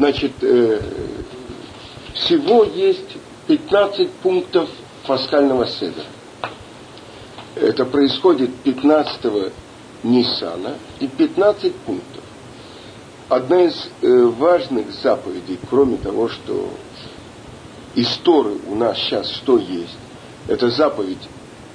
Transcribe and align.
Значит, 0.00 0.32
э, 0.40 0.80
всего 2.14 2.64
есть 2.64 3.18
15 3.48 4.10
пунктов 4.10 4.70
пасхального 5.06 5.66
седра. 5.66 6.04
Это 7.54 7.84
происходит 7.84 8.48
15 8.64 9.52
Ниссана 10.02 10.76
и 11.00 11.06
15 11.06 11.74
пунктов. 11.74 12.24
Одна 13.28 13.64
из 13.64 13.90
э, 14.00 14.24
важных 14.38 14.90
заповедей, 14.90 15.58
кроме 15.68 15.98
того, 15.98 16.30
что 16.30 16.70
истории 17.94 18.58
у 18.68 18.76
нас 18.76 18.96
сейчас 18.96 19.28
что 19.28 19.58
есть, 19.58 19.98
это 20.48 20.70
заповедь 20.70 21.28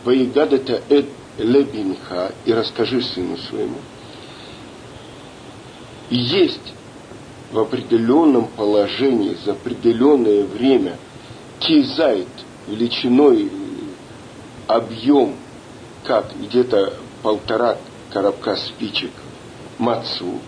«Ваигадата 0.04 0.82
эт 0.89 1.05
лебинха» 1.38 2.32
и 2.46 2.54
расскажи 2.54 3.04
сыну 3.04 3.38
своему. 3.38 3.78
есть 6.09 6.73
в 7.55 7.59
определенном 7.59 8.48
положении 8.48 9.38
за 9.45 9.54
определенное 9.54 10.44
время 10.44 10.98
кизайт 11.59 12.27
величиной 12.68 13.50
объем, 14.68 15.36
как 16.04 16.34
где-то 16.38 16.96
полтора 17.23 17.77
коробка 18.12 18.58
спичек 18.58 19.12
мацу. 19.77 20.40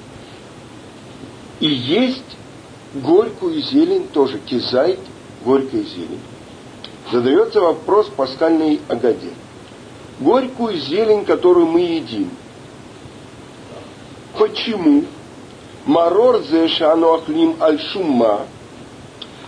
И 1.62 1.68
есть 1.68 2.38
горькую 2.94 3.62
зелень, 3.62 4.10
тоже 4.10 4.40
кизайт, 4.40 5.00
горькая 5.46 5.84
зелень. 5.84 6.20
Задается 7.10 7.62
вопрос 7.62 8.08
пасхальной 8.10 8.82
Агаде. 8.90 9.32
Горькую 10.20 10.78
зелень, 10.78 11.24
которую 11.24 11.68
мы 11.68 11.80
едим. 11.80 12.30
Почему? 14.38 15.06
Зе 15.88 16.68
шану 16.68 17.14
ахлим 17.14 17.56
аль 17.62 17.80
шума, 17.80 18.42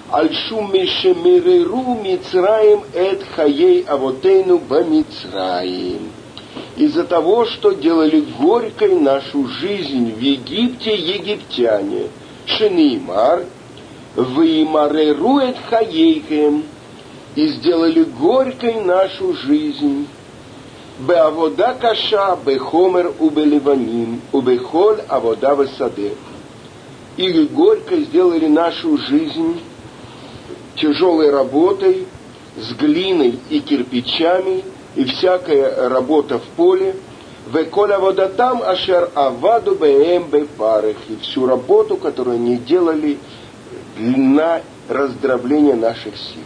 аль 0.09 0.33
шуме 0.33 0.85
шемереру 0.87 1.97
мицраим 2.01 2.81
эт 2.93 3.21
хаей 3.35 3.81
авотейну 3.81 4.57
бамицраим. 4.59 6.13
Из-за 6.77 7.03
того, 7.03 7.45
что 7.45 7.73
делали 7.73 8.23
горькой 8.39 8.95
нашу 8.95 9.47
жизнь 9.47 10.13
в 10.13 10.21
Египте 10.21 10.95
египтяне. 10.95 12.07
Шенеймар, 12.45 13.43
вымареру 14.15 15.39
эт 15.39 15.57
хаейхем, 15.69 16.63
и 17.35 17.47
сделали 17.47 18.03
горькой 18.03 18.75
нашу 18.75 19.33
жизнь. 19.33 20.07
Беавода 20.99 21.77
каша, 21.79 22.37
бехомер 22.45 23.11
убеливаним, 23.19 24.21
убехоль 24.31 25.01
авода 25.09 25.55
высаде 25.55 26.13
или 27.19 27.47
горько 27.47 27.97
сделали 27.97 28.47
нашу 28.47 28.97
жизнь 28.97 29.59
тяжелой 30.77 31.29
работой, 31.29 32.07
с 32.55 32.73
глиной 32.75 33.37
и 33.49 33.59
кирпичами, 33.59 34.63
и 34.95 35.03
всякая 35.03 35.89
работа 35.89 36.39
в 36.39 36.43
поле, 36.55 36.95
Веколя 37.53 37.99
водотам 37.99 38.61
ашер 38.63 39.11
аваду 39.15 39.75
бэм 39.75 40.29
парах. 40.57 40.95
И 41.09 41.17
всю 41.17 41.45
работу, 41.45 41.97
которую 41.97 42.35
они 42.35 42.55
делали 42.55 43.17
на 43.97 44.61
раздробление 44.87 45.75
наших 45.75 46.15
сил. 46.15 46.43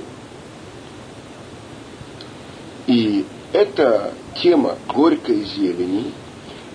И 2.88 3.26
эта 3.52 4.12
тема 4.42 4.78
горькой 4.92 5.44
зелени, 5.44 6.12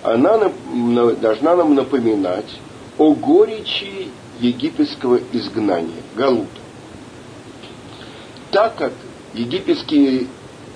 она 0.03 0.49
должна 1.19 1.57
нам 1.57 1.75
напоминать 1.75 2.47
о 2.99 3.13
горечи 3.13 4.09
египетского 4.39 5.19
изгнания, 5.31 6.03
Галут. 6.15 6.49
Так 8.51 8.75
как 8.75 8.93
египетский 9.33 10.27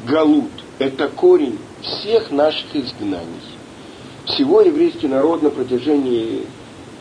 Галут– 0.08 0.50
это 0.80 1.10
корень 1.10 1.60
всех 1.82 2.32
наших 2.32 2.76
изгнаний, 2.76 3.28
всего 4.26 4.62
еврейский 4.62 5.08
народ 5.08 5.44
на 5.44 5.50
протяжении 5.50 6.46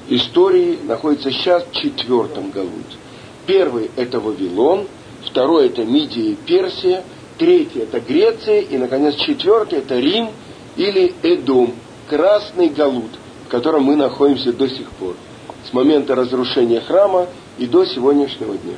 истории 0.09 0.79
находится 0.83 1.31
сейчас 1.31 1.65
в 1.65 1.73
четвертом 1.73 2.51
Галуте. 2.51 2.97
Первый– 3.47 3.91
это 3.97 4.19
Вавилон, 4.19 4.87
второй– 5.25 5.67
это 5.69 5.85
Мидия 5.85 6.33
и 6.33 6.35
Персия, 6.35 7.05
третий– 7.39 7.79
это 7.81 8.01
Греция, 8.01 8.61
и, 8.61 8.77
наконец, 8.77 9.15
четвертый– 9.15 9.79
это 9.81 10.01
Рим 10.01 10.31
или 10.77 11.15
Эдом, 11.23 11.75
Красный 12.09 12.69
Галут 12.69 13.11
котором 13.53 13.83
мы 13.85 13.97
находимся 13.97 14.51
до 14.51 14.67
сих 14.67 14.91
пор, 14.93 15.15
с 15.69 15.75
момента 15.75 16.15
разрушения 16.15 16.81
храма 16.81 17.29
и 17.59 17.67
до 17.67 17.85
сегодняшнего 17.85 18.57
дня. 18.57 18.77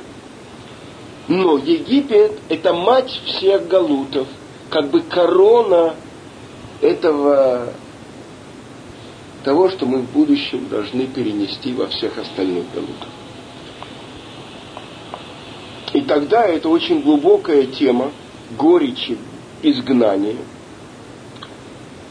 Но 1.29 1.57
Египет– 1.57 2.33
это 2.49 2.73
мать 2.73 3.09
всех 3.09 3.69
галутов, 3.69 4.27
как 4.69 4.89
бы 4.89 4.99
корона 4.99 5.95
этого 6.81 7.69
того, 9.45 9.69
что 9.69 9.85
мы 9.85 9.99
в 9.99 10.11
будущем 10.11 10.67
должны 10.67 11.07
перенести 11.07 11.71
во 11.71 11.87
всех 11.87 12.17
остальных 12.17 12.65
галутах. 12.73 13.09
И 15.93 16.01
тогда 16.01 16.45
это 16.45 16.67
очень 16.67 17.01
глубокая 17.01 17.63
тема 17.63 18.11
горечи 18.57 19.17
изгнания– 19.63 20.35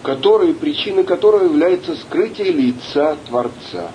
которые, 0.04 0.52
причиной 0.52 1.02
которой 1.02 1.44
является 1.44 1.96
скрытие 1.96 2.52
лица 2.52 3.16
Творца. 3.26 3.90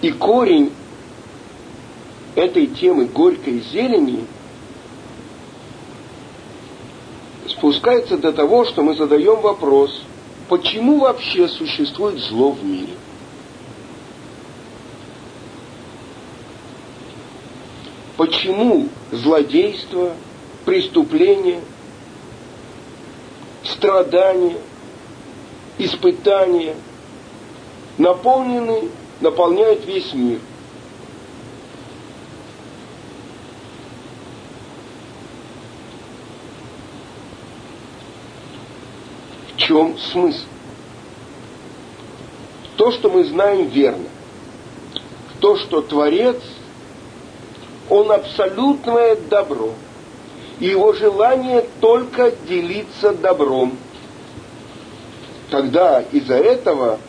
И 0.00 0.12
корень 0.12 0.72
этой 2.36 2.68
темы 2.68 3.06
горькой 3.06 3.60
зелени 3.60 4.24
спускается 7.48 8.16
до 8.16 8.32
того, 8.32 8.64
что 8.64 8.82
мы 8.82 8.94
задаем 8.94 9.40
вопрос, 9.40 10.02
почему 10.48 11.00
вообще 11.00 11.48
существует 11.48 12.20
зло 12.20 12.52
в 12.52 12.64
мире? 12.64 12.94
Почему 18.16 18.88
злодейство, 19.10 20.14
преступление– 20.64 21.60
страдания, 23.80 24.58
испытания 25.78 26.76
наполнены, 27.96 28.90
наполняют 29.20 29.86
весь 29.86 30.12
мир. 30.12 30.38
В 39.54 39.56
чем 39.56 39.98
смысл? 39.98 40.44
То, 42.76 42.92
что 42.92 43.08
мы 43.08 43.24
знаем 43.24 43.68
верно. 43.68 44.08
То, 45.40 45.56
что 45.56 45.80
Творец, 45.80 46.36
Он 47.88 48.12
абсолютное 48.12 49.16
добро– 49.16 49.72
и 50.60 50.66
его 50.66 50.92
желание 50.92 51.64
только 51.80 52.32
делиться 52.46 53.12
добром. 53.14 53.76
Тогда 55.48 56.02
из-за 56.12 56.34
этого, 56.34 57.00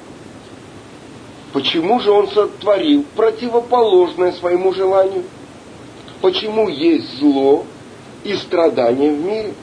почему 1.51 1.99
же 1.99 2.11
он 2.11 2.29
сотворил 2.29 3.05
противоположное 3.15 4.31
своему 4.31 4.73
желанию? 4.73 5.25
Почему 6.21 6.69
есть 6.69 7.19
зло 7.19 7.65
и 8.23 8.35
страдания 8.35 9.11
в 9.11 9.19
мире? 9.19 9.53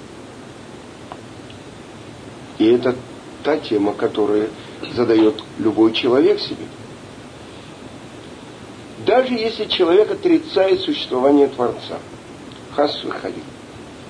И 2.58 2.66
это 2.66 2.94
та 3.42 3.56
тема, 3.56 3.94
которую 3.94 4.50
задает 4.94 5.42
любой 5.58 5.92
человек 5.92 6.40
себе. 6.40 6.66
Даже 9.06 9.32
если 9.32 9.64
человек 9.64 10.10
отрицает 10.10 10.80
существование 10.80 11.48
Творца. 11.48 11.98
Хас 12.74 13.02
выходил 13.02 13.44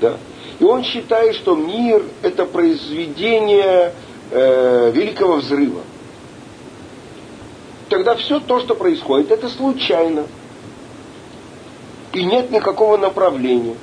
да? 0.01 0.19
И 0.59 0.65
он 0.65 0.83
считает, 0.83 1.37
что 1.37 1.55
мир– 1.55 2.03
это 2.23 2.45
произведение 2.45 3.93
э, 4.31 4.91
великого 4.93 5.37
взрыва. 5.37 5.83
Тогда 7.89 8.17
все 8.17 8.41
то, 8.41 8.61
что 8.61 8.75
происходит, 8.75 9.31
это 9.31 9.49
случайно. 9.49 10.27
И 12.13 12.25
нет 12.25 12.51
никакого 12.51 12.97
направления. 12.97 13.77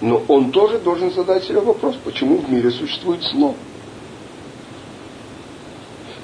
Но 0.00 0.22
он 0.28 0.50
тоже 0.50 0.78
должен 0.78 1.12
задать 1.12 1.44
себе 1.44 1.60
вопрос, 1.60 1.96
почему 2.04 2.36
в 2.36 2.52
мире 2.52 2.70
существует 2.70 3.22
зло. 3.22 3.54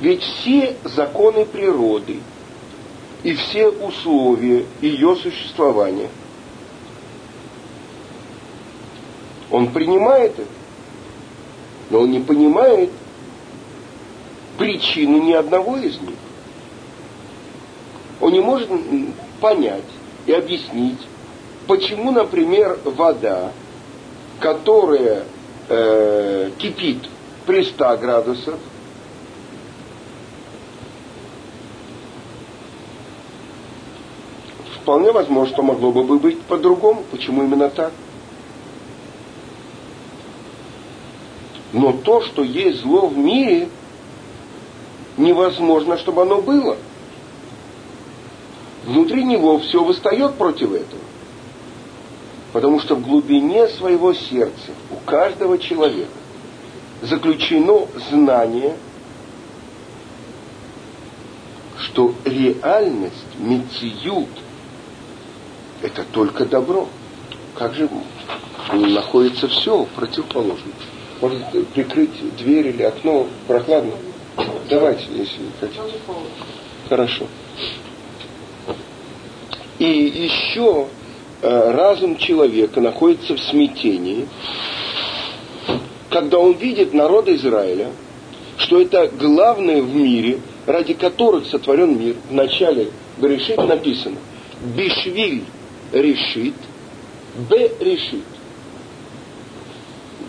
Ведь 0.01 0.23
все 0.23 0.77
законы 0.85 1.47
природы 1.47 2.21
и 3.23 3.35
все 3.35 3.69
условия 3.69 4.67
ее 4.83 5.17
существования– 5.17 6.11
Он 9.51 9.69
принимает 9.69 10.39
это, 10.39 10.49
но 11.91 12.01
он 12.01 12.11
не 12.11 12.21
понимает, 12.21 12.91
причину 14.59 15.23
ни 15.23 15.33
одного 15.33 15.77
из 15.77 16.01
них. 16.01 16.17
Он 18.21 18.33
не 18.33 18.41
может 18.41 18.69
понять 19.41 19.85
и 20.27 20.33
объяснить, 20.33 21.01
почему, 21.67 22.11
например, 22.13 22.79
вода, 22.85 23.53
которая 24.39 25.25
э, 25.69 26.51
кипит 26.59 27.09
при 27.47 27.65
100 27.65 27.97
градусах, 27.97 28.59
вполне 34.83 35.11
возможно, 35.13 35.55
что 35.55 35.63
могло 35.63 35.91
бы 35.91 36.19
быть 36.19 36.41
по-другому. 36.43 37.05
Почему 37.11 37.45
именно 37.45 37.71
так? 37.71 37.93
Но 41.73 41.93
то, 41.93 42.23
что 42.23 42.43
есть 42.43 42.81
зло 42.81 43.07
в 43.07 43.17
мире, 43.17 43.69
невозможно, 45.17 45.99
чтобы 45.99 46.23
оно 46.23 46.41
было. 46.41 46.77
Внутри 48.85 49.25
него 49.25 49.59
все 49.59 49.85
восстает 49.85 50.35
против 50.35 50.73
этого. 50.73 51.03
Потому 52.53 52.81
что 52.81 52.97
в 52.97 53.03
глубине 53.03 53.69
своего 53.69 54.13
сердца 54.13 54.73
у 54.91 54.97
каждого 55.09 55.59
человека 55.59 56.11
заключено 57.03 57.87
знание, 58.11 58.77
что 61.79 62.15
реальность, 62.25 63.27
мециют, 63.39 64.29
это 65.83 66.05
только 66.11 66.45
добро. 66.45 66.89
Как 67.55 67.75
же 67.75 67.89
находится 68.73 69.49
все 69.49 69.87
противоположно? 69.97 70.73
Может 71.21 71.69
прикрыть 71.75 72.37
дверь 72.37 72.69
или 72.69 72.83
окно 72.83 73.27
прохладно? 73.47 73.93
Давайте, 74.69 75.05
если 75.15 75.41
хотите. 75.61 75.81
Хорошо. 76.89 77.27
И 79.79 79.85
еще 79.85 80.87
э, 81.43 81.71
разум 81.73 82.17
человека 82.17 82.81
находится 82.81 83.35
в 83.35 83.41
смятении, 83.41 84.29
когда 86.11 86.39
он 86.39 86.53
видит 86.53 86.93
народ 86.93 87.29
Израиля, 87.29 87.89
что 88.59 88.81
это 88.81 89.09
главное 89.09 89.83
в 89.83 89.95
мире, 89.95 90.41
ради 90.67 90.95
которых 90.95 91.47
сотворен 91.47 91.99
мир. 91.99 92.17
В 92.29 92.35
начале 92.35 92.91
Берешит 93.19 93.57
написано 93.57 94.19
«Бишвиль 94.77 95.45
решит, 95.93 96.55
Б 97.49 97.71
решит». 97.81 98.25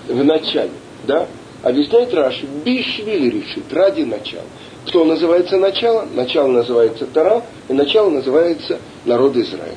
В 0.07 0.23
начале, 0.23 0.71
да? 1.03 1.27
Объясняет 1.63 2.13
Раши, 2.13 2.45
Бишвиль 2.65 3.29
решит, 3.29 3.71
ради 3.71 4.01
начала. 4.01 4.43
Кто 4.87 5.05
называется 5.05 5.57
начало? 5.57 6.07
Начало 6.13 6.47
называется 6.47 7.05
Тара, 7.05 7.43
и 7.69 7.73
начало 7.73 8.09
называется 8.09 8.79
народ 9.05 9.35
Израиля. 9.37 9.75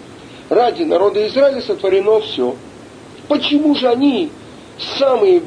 Ради 0.49 0.83
народа 0.85 1.27
Израиля 1.29 1.61
сотворено 1.61 2.21
все. 2.21 2.57
Почему 3.29 3.75
же 3.75 3.89
они 3.89 4.31
самые 4.99 5.43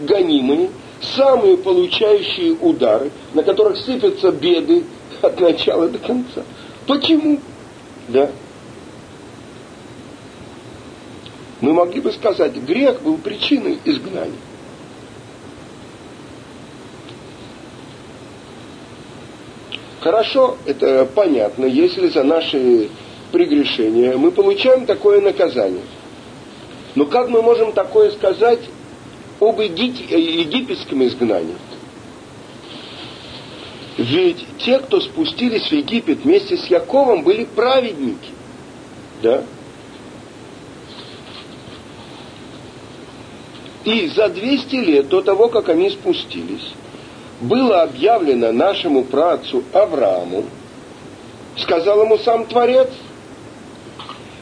гонимые, 0.00 0.70
самые 1.00 1.56
получающие 1.56 2.52
удары, 2.52 3.10
на 3.32 3.42
которых 3.42 3.78
сыпятся 3.78 4.30
беды 4.30 4.84
от 5.22 5.40
начала 5.40 5.88
до 5.88 5.98
конца? 5.98 6.42
Почему? 6.86 7.40
Да? 8.08 8.30
Мы 11.60 11.72
могли 11.72 12.00
бы 12.00 12.12
сказать, 12.12 12.54
грех 12.56 13.00
был 13.02 13.16
причиной 13.16 13.78
изгнания. 13.84 14.32
Хорошо, 20.02 20.56
это 20.66 21.08
понятно, 21.14 21.64
если 21.64 22.08
за 22.08 22.24
наши 22.24 22.88
прегрешения 23.30 24.16
мы 24.16 24.32
получаем 24.32 24.84
такое 24.84 25.20
наказание. 25.20 25.84
Но 26.96 27.06
как 27.06 27.28
мы 27.28 27.40
можем 27.40 27.72
такое 27.72 28.10
сказать 28.10 28.58
об 29.38 29.60
египетском 29.60 31.04
изгнании? 31.04 31.54
Ведь 33.96 34.44
те, 34.58 34.80
кто 34.80 35.00
спустились 35.00 35.68
в 35.68 35.72
Египет 35.72 36.24
вместе 36.24 36.56
с 36.56 36.66
Яковом, 36.66 37.22
были 37.22 37.44
праведники. 37.44 38.30
Да? 39.22 39.44
И 43.84 44.08
за 44.08 44.28
200 44.28 44.74
лет 44.76 45.08
до 45.08 45.22
того, 45.22 45.48
как 45.48 45.68
они 45.68 45.90
спустились, 45.90 46.72
было 47.42 47.82
объявлено 47.82 48.52
нашему 48.52 49.04
працу 49.04 49.62
Аврааму, 49.72 50.44
сказал 51.56 52.02
ему 52.02 52.18
сам 52.18 52.46
Творец, 52.46 52.88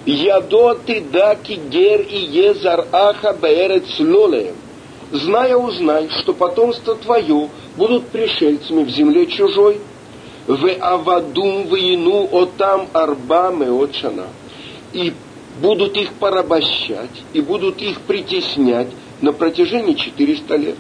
«Ядо 0.07 0.75
ты 0.75 1.01
даки 1.01 1.55
гер 1.55 2.01
и 2.03 2.17
езар 2.17 2.87
аха 2.93 3.33
беерец 3.33 3.99
лолеем». 3.99 4.55
Зная, 5.13 5.57
узнай, 5.57 6.09
что 6.21 6.33
потомство 6.33 6.95
твое 6.95 7.49
будут 7.77 8.07
пришельцами 8.09 8.85
в 8.85 8.91
земле 8.91 9.27
чужой, 9.27 9.81
в 10.47 10.71
авадум 10.81 11.65
воину 11.65 12.29
отам 12.31 12.87
арба 12.93 13.51
меотшана, 13.51 14.27
и 14.93 15.13
будут 15.61 15.97
их 15.97 16.13
порабощать, 16.15 17.25
и 17.33 17.41
будут 17.41 17.83
их 17.83 18.01
притеснять 18.03 18.89
на 19.21 19.33
протяжении 19.33 19.95
400 19.95 20.57
лет. 20.57 20.77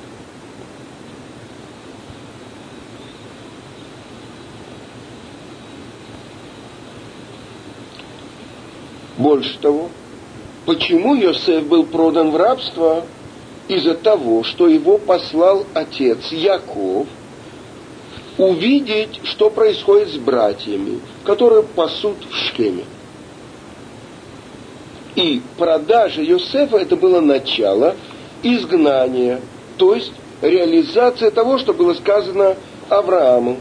Больше 9.20 9.58
того, 9.58 9.90
почему 10.64 11.14
Йосеф 11.14 11.66
был 11.66 11.84
продан 11.84 12.30
в 12.30 12.36
рабство? 12.36 13.04
Из-за 13.68 13.94
того, 13.94 14.44
что 14.44 14.66
его 14.66 14.96
послал 14.96 15.66
отец 15.74 16.32
Яков 16.32 17.06
увидеть, 18.38 19.20
что 19.24 19.50
происходит 19.50 20.08
с 20.08 20.16
братьями, 20.16 21.00
которые 21.24 21.64
пасут 21.64 22.16
в 22.30 22.34
Шкеме. 22.34 22.84
И 25.16 25.42
продажа 25.58 26.22
Йосефа 26.22 26.78
это 26.78 26.96
было 26.96 27.20
начало 27.20 27.96
изгнания, 28.42 29.42
то 29.76 29.94
есть 29.94 30.12
реализация 30.40 31.30
того, 31.30 31.58
что 31.58 31.74
было 31.74 31.92
сказано 31.92 32.56
Аврааму 32.88 33.58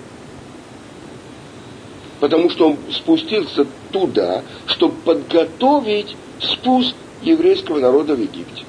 потому 2.19 2.49
что 2.49 2.69
он 2.69 2.77
спустился 2.91 3.65
туда, 3.91 4.43
чтобы 4.67 4.95
подготовить 5.05 6.15
спуск 6.39 6.95
еврейского 7.21 7.79
народа 7.79 8.15
в 8.15 8.19
Египте. 8.19 8.63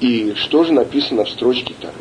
И 0.00 0.32
что 0.36 0.64
же 0.64 0.72
написано 0.72 1.24
в 1.24 1.30
строчке 1.30 1.74
Тары? 1.78 1.94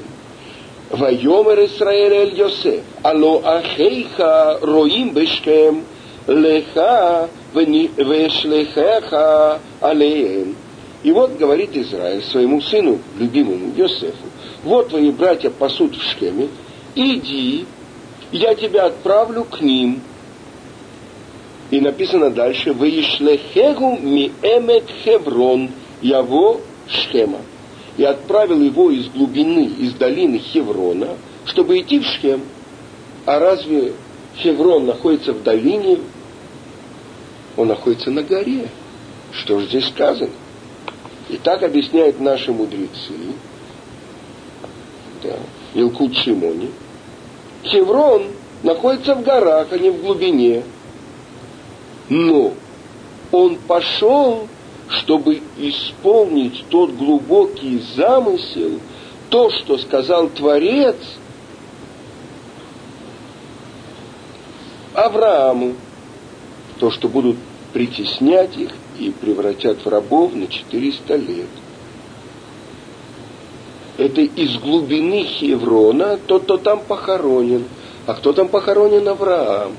Вайомер 0.89 1.65
Исраэль 1.65 2.13
эль 2.13 2.39
Йосеф, 2.39 2.81
алло 3.03 3.41
ахейха 3.45 4.57
роим 4.61 5.13
бешкем, 5.13 5.83
леха 6.27 7.29
вешлехеха 7.53 9.59
алеем. 9.81 10.55
И 11.03 11.11
вот 11.11 11.37
говорит 11.37 11.75
Израиль 11.75 12.23
своему 12.23 12.61
сыну, 12.61 12.99
любимому 13.17 13.73
Йосефу, 13.75 14.15
вот 14.63 14.89
твои 14.89 15.11
братья 15.11 15.49
пасут 15.49 15.95
в 15.95 16.01
Шхеме, 16.01 16.49
иди, 16.95 17.65
я 18.31 18.55
тебя 18.55 18.85
отправлю 18.85 19.43
к 19.45 19.61
ним. 19.61 20.01
И 21.71 21.79
написано 21.79 22.29
дальше, 22.29 22.73
«Ваишлехегу 22.73 23.97
ми 24.01 24.31
эмет 24.41 24.85
Хеврон, 25.03 25.69
яво 26.01 26.59
Шхема». 26.87 27.39
И 27.97 28.03
отправил 28.03 28.61
его 28.61 28.89
из 28.91 29.07
глубины, 29.09 29.65
из 29.65 29.93
долины 29.93 30.39
Хеврона, 30.39 31.09
чтобы 31.45 31.79
идти 31.79 31.99
в 31.99 32.05
Шхем. 32.05 32.41
А 33.25 33.39
разве 33.39 33.93
Хеврон 34.37 34.85
находится 34.85 35.33
в 35.33 35.43
долине? 35.43 35.99
Он 37.57 37.67
находится 37.67 38.09
на 38.09 38.23
горе. 38.23 38.69
Что 39.31 39.59
же 39.59 39.67
здесь 39.67 39.87
сказано? 39.87 40.31
И 41.29 41.37
так 41.37 41.61
объясняют 41.61 42.19
наши 42.19 42.51
мудрецы, 42.51 43.13
да, 45.23 45.37
Илкут 45.73 46.15
Шимони. 46.15 46.71
Хеврон 47.63 48.27
находится 48.63 49.15
в 49.15 49.23
горах, 49.23 49.67
а 49.71 49.77
не 49.77 49.89
в 49.89 50.01
глубине. 50.01 50.63
Но 52.09 52.53
он 53.31 53.57
пошел, 53.67 54.47
чтобы 54.89 55.41
исполнить 55.57 56.65
тот 56.69 56.91
глубокий 56.91 57.83
замысел, 57.95 58.79
то, 59.29 59.49
что 59.51 59.77
сказал 59.77 60.29
Творец 60.29 60.97
Аврааму, 64.93 65.75
то, 66.79 66.89
что 66.89 67.07
будут 67.07 67.37
притеснять 67.73 68.57
их 68.57 68.71
и 68.97 69.11
превратят 69.11 69.85
в 69.85 69.89
рабов 69.89 70.33
на 70.33 70.47
400 70.47 71.15
лет– 71.15 71.47
это 73.99 74.21
из 74.21 74.57
глубины 74.57 75.25
Хеврона, 75.25 76.17
тот, 76.17 76.43
кто 76.43 76.57
там 76.57 76.79
похоронен. 76.79 77.65
А 78.07 78.13
кто 78.13 78.31
там 78.31 78.47
похоронен? 78.47 79.05
Авраам. 79.07 79.73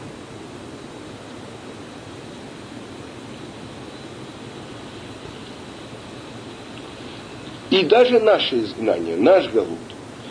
И 7.70 7.82
даже 7.84 8.20
наше 8.20 8.60
изгнание, 8.60 9.16
наш 9.16 9.48
Галут, 9.48 9.78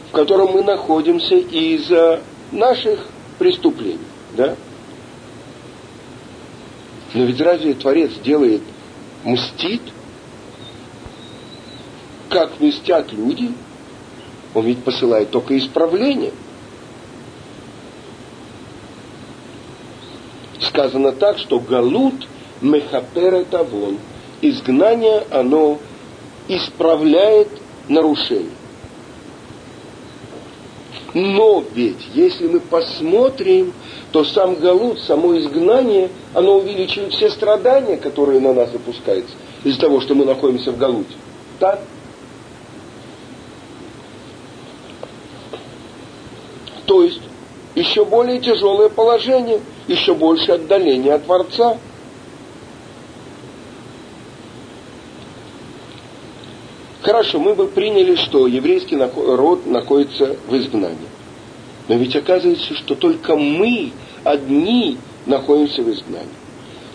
в 0.09 0.11
котором 0.11 0.51
мы 0.51 0.61
находимся 0.61 1.35
из-за 1.35 2.21
наших 2.51 3.07
преступлений, 3.39 3.97
да? 4.37 4.55
Но 7.13 7.23
ведь 7.23 7.41
разве 7.41 7.73
Творец 7.73 8.11
делает, 8.23 8.61
мстит? 9.23 9.81
Как 12.29 12.59
мстят 12.59 13.11
люди? 13.13 13.51
Он 14.53 14.65
ведь 14.65 14.83
посылает 14.83 15.29
только 15.29 15.57
исправление. 15.57 16.31
Сказано 20.59 21.11
так, 21.11 21.37
что 21.37 21.59
галут 21.59 22.27
мехапер 22.61 23.45
тавон. 23.45 23.97
Изгнание, 24.41 25.23
оно 25.31 25.79
исправляет 26.47 27.49
нарушение. 27.87 28.59
Но 31.13 31.63
ведь, 31.73 32.07
если 32.13 32.47
мы 32.47 32.59
посмотрим, 32.59 33.73
то 34.11 34.23
сам 34.23 34.55
Галут, 34.55 34.99
само 35.01 35.37
изгнание, 35.39 36.09
оно 36.33 36.57
увеличивает 36.57 37.13
все 37.13 37.29
страдания, 37.29 37.97
которые 37.97 38.39
на 38.39 38.53
нас 38.53 38.73
опускаются 38.73 39.33
из-за 39.63 39.79
того, 39.79 40.01
что 40.01 40.15
мы 40.15 40.25
находимся 40.25 40.71
в 40.71 40.77
Галуте. 40.77 41.15
Так? 41.59 41.81
То 46.89 47.03
есть, 47.03 47.21
еще 47.75 48.03
более 48.03 48.39
тяжелое 48.39 48.89
положение, 48.89 49.59
еще 49.87 50.15
больше 50.15 50.53
отдаление 50.53 51.13
от 51.13 51.23
Творца. 51.23 51.77
Хорошо, 57.03 57.39
мы 57.39 57.53
бы 57.53 57.67
приняли, 57.67 58.15
что 58.15 58.47
еврейский 58.47 58.97
род 58.97 59.67
находится 59.67 60.35
в 60.47 60.57
изгнании. 60.57 60.97
Но 61.87 61.93
ведь 61.93 62.15
оказывается, 62.15 62.73
что 62.73 62.95
только 62.95 63.35
мы 63.35 63.91
одни 64.23 64.97
находимся 65.27 65.83
в 65.83 65.91
изгнании. 65.91 66.27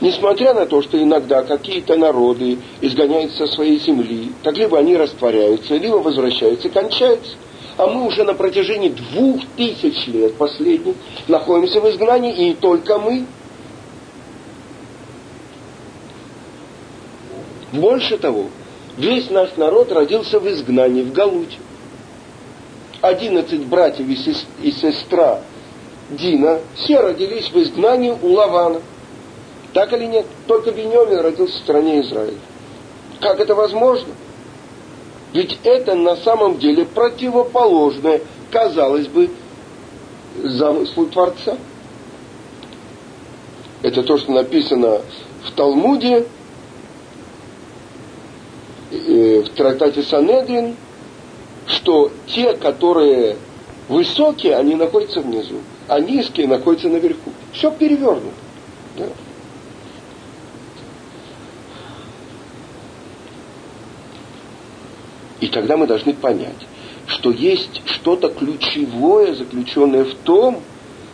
Несмотря 0.01 0.55
на 0.55 0.67
то, 0.67 0.83
что 0.83 1.01
иногда 1.01 1.45
какие-то 1.45 1.97
народы 1.97 2.59
изгоняются 2.81 3.47
со 3.47 3.53
своей 3.55 3.79
земли, 3.79 4.33
так 4.43 4.57
либо 4.57 4.77
они 4.77 4.97
растворяются, 4.97 5.77
либо 5.77 5.97
возвращаются 5.99 6.67
и 6.67 6.73
кончаются. 6.73 7.37
А 7.77 7.87
мы 7.87 8.07
уже 8.07 8.25
на 8.25 8.35
протяжении 8.35 8.89
двух 8.89 9.41
тысяч 9.57 10.07
лет 10.07 10.37
последних 10.37 10.95
находимся 11.27 11.81
в 11.81 11.91
изгнании, 11.91 12.51
и 12.51 12.55
только 12.55 12.99
мы. 12.99 13.27
Больше 17.73 18.17
того, 18.19 18.47
весь 18.97 19.29
наш 19.31 19.57
народ 19.57 19.91
родился 19.91 20.39
в 20.39 20.49
изгнании, 20.49 21.03
в 21.03 21.13
Галуте. 21.13 21.59
Одиннадцать 23.01 23.65
братьев 23.67 24.07
и 24.63 24.71
сестра 24.71 25.41
Дина, 26.11 26.61
все 26.77 27.01
родились 27.01 27.51
в 27.51 27.57
изгнании 27.61 28.17
у 28.23 28.29
Лавана. 28.29 28.81
Так 29.73 29.93
или 29.93 30.05
нет? 30.05 30.27
Только 30.47 30.71
Беньомин 30.71 31.19
родился 31.19 31.59
в 31.59 31.63
стране 31.63 32.01
Израиля. 32.03 32.39
Как 33.21 33.41
это 33.41 33.57
возможно? 33.57 34.15
Ведь 35.35 35.59
это 35.65 35.97
на 35.97 36.17
самом 36.17 36.59
деле 36.59 36.87
противоположное, 36.87 38.23
казалось 38.53 39.09
бы, 39.09 39.29
замыслу 40.43 41.07
Творца. 41.07 41.59
Это 43.83 44.05
то, 44.05 44.17
что 44.17 44.31
написано 44.31 45.01
в 45.43 45.51
Талмуде, 45.57 46.27
э, 48.93 49.43
в 49.43 49.49
трактате 49.51 50.05
Санедрин, 50.05 50.77
что 51.67 52.13
те, 52.29 52.55
которые 52.55 53.37
высокие, 53.89 54.55
они 54.55 54.77
находятся 54.77 55.21
внизу, 55.21 55.57
а 55.89 55.99
низкие 55.99 56.47
находятся 56.47 56.89
наверху. 56.89 57.33
Все 57.53 57.73
перевернуто. 57.73 58.44
И 65.41 65.49
тогда 65.49 65.77
мы 65.77 65.87
должны 65.87 66.15
понять, 66.15 66.67
что 67.07 67.31
есть 67.31 67.83
что-то 67.87 68.29
ключевое, 68.29 69.35
заключенное 69.35 70.05
в 70.05 70.15
том, 70.15 70.61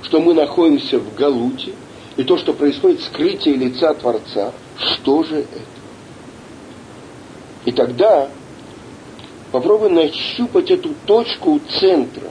что 0.03 0.21
мы 0.21 0.35
находимся 0.35 0.99
в 0.99 1.15
Галуте, 1.15 1.73
и 2.17 2.25
то, 2.25 2.37
что 2.37 2.53
происходит 2.53 3.01
скрытие 3.03 3.55
лица 3.55 3.95
Творца, 3.95 4.53
что 4.79 5.23
же 5.23 5.37
это? 5.37 5.61
И 7.65 7.73
тогда 7.73 8.29
попробуй 9.53 9.91
нащупать 9.91 10.71
эту 10.71 10.95
точку 11.07 11.61
центра. 11.79 12.31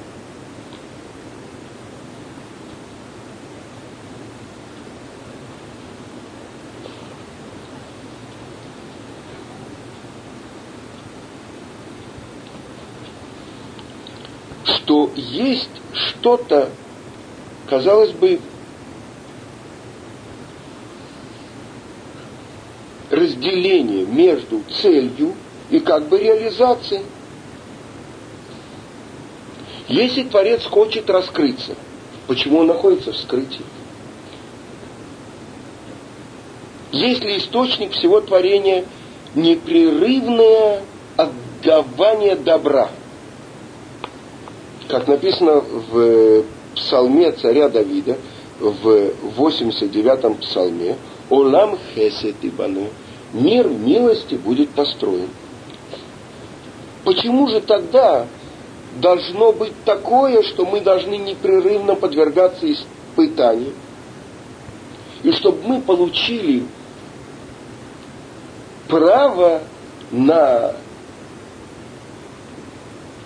Что 14.66 15.10
есть 15.30 15.70
что-то, 15.94 16.70
казалось 17.68 18.12
бы, 18.12 18.40
разделение 23.10 24.06
между 24.06 24.62
целью 24.82 25.34
и 25.70 25.80
как 25.80 26.08
бы 26.08 26.20
реализацией. 26.20 27.04
Если 29.88 30.24
Творец 30.24 30.64
хочет 30.66 31.10
раскрыться, 31.10 31.76
почему 32.28 32.60
он 32.60 32.68
находится 32.68 33.12
в 33.12 33.18
скрытии? 33.18 33.66
Если 36.92 37.38
источник 37.38 37.92
всего 37.94 38.22
творения 38.22 38.86
непрерывное 39.36 40.84
отдавание 41.18 42.36
добра, 42.36 42.90
как 44.90 45.08
написано 45.08 45.62
в 45.62 46.44
псалме 46.76 47.32
царя 47.32 47.70
Давида, 47.70 48.18
в 48.60 49.12
89-м 49.38 50.36
псалме, 50.36 50.98
«Олам 51.30 51.78
хесет 51.94 52.36
ибане»– 52.42 52.90
«Мир 53.34 53.70
милости 53.70 54.34
будет 54.34 54.72
построен». 54.72 55.30
Почему 57.06 57.48
же 57.48 57.62
тогда 57.62 58.26
должно 59.00 59.52
быть 59.52 59.74
такое, 59.86 60.42
что 60.42 60.66
мы 60.66 60.82
должны 60.82 61.16
непрерывно 61.16 61.94
подвергаться 61.94 62.66
испытаниям? 62.72 63.74
И 65.22 65.32
чтобы 65.34 65.60
мы 65.68 65.82
получили 65.82 66.64
право 68.88 69.62
на 70.12 70.74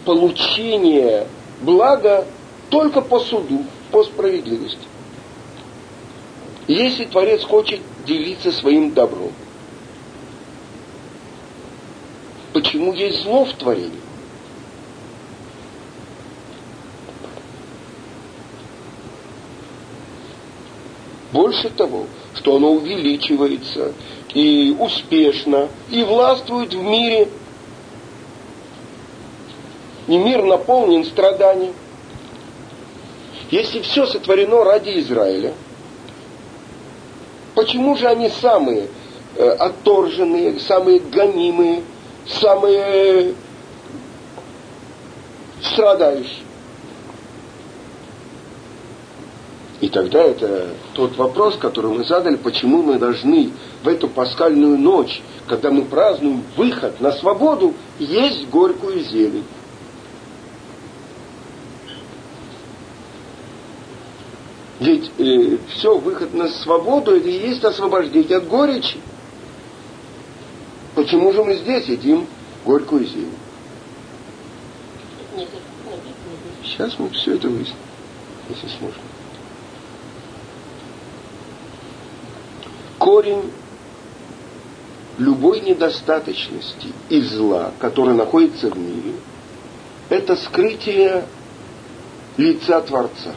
получение 0.04 1.28
блага 1.64 2.26
только 2.70 3.02
по 3.02 3.20
суду, 3.20 3.66
по 3.92 4.04
справедливости. 4.04 4.88
Если 6.68 7.06
Творец 7.06 7.44
хочет 7.44 7.82
делиться 8.06 8.52
своим 8.52 8.92
добром, 8.92 9.32
почему 12.54 12.94
есть 12.94 13.24
зло 13.24 13.46
в 13.46 13.54
творении? 13.54 14.00
Больше 21.32 21.70
того, 21.70 22.06
что 22.36 22.58
оно 22.58 22.72
увеличивается 22.74 23.94
и 24.34 24.76
успешно, 24.80 25.68
и 25.90 26.04
властвует 26.04 26.74
в 26.74 26.82
мире. 26.82 27.28
И 30.08 30.18
мир 30.18 30.44
наполнен 30.44 31.06
страданием. 31.06 31.74
Если 33.52 33.82
все 33.82 34.06
сотворено 34.06 34.64
ради 34.64 35.00
Израиля, 35.00 35.54
почему 37.56 37.96
же 37.96 38.08
они 38.08 38.30
самые 38.30 38.88
э, 39.36 39.48
отторженные, 39.48 40.60
самые 40.60 41.00
гонимые, 41.00 41.84
самые 42.28 43.36
страдающие? 45.62 46.44
И 49.84 49.90
тогда 49.90 50.24
это 50.24 50.70
тот 50.94 51.18
вопрос, 51.18 51.58
который 51.58 51.92
мы 51.92 52.06
задали, 52.06 52.38
почему 52.38 52.82
мы 52.82 52.98
должны 52.98 53.52
в 53.84 53.88
эту 53.90 54.08
пасхальную 54.08 54.78
ночь, 54.78 55.22
когда 55.46 55.72
мы 55.72 55.84
празднуем 55.84 56.42
выход 56.56 57.02
на 57.02 57.12
свободу, 57.12 57.74
есть 58.00 58.48
горькую 58.50 59.02
зелень. 59.02 59.44
Ведь 64.84 65.12
э, 65.18 65.58
все, 65.70 65.98
выход 65.98 66.34
на 66.34 66.50
свободу, 66.50 67.16
это 67.16 67.30
и 67.30 67.48
есть 67.48 67.64
освобождение 67.64 68.40
от 68.40 68.50
горечи. 68.50 68.98
Почему 70.94 71.32
же 71.32 71.42
мы 71.42 71.56
здесь 71.56 71.86
едим 71.86 72.28
горькую 72.66 73.06
зелень? 73.06 73.32
Сейчас 76.66 77.00
мы 77.00 77.10
все 77.12 77.36
это 77.36 77.48
выясним, 77.48 77.78
если 78.50 78.68
сможем. 78.78 79.02
Корень 83.00 83.52
любой 85.18 85.62
недостаточности 85.62 86.90
и 87.08 87.22
зла, 87.22 87.72
который 87.80 88.16
находится 88.16 88.70
в 88.70 88.78
мире, 88.78 89.14
это 90.10 90.36
скрытие 90.36 91.24
лица 92.36 92.82
Творца. 92.82 93.34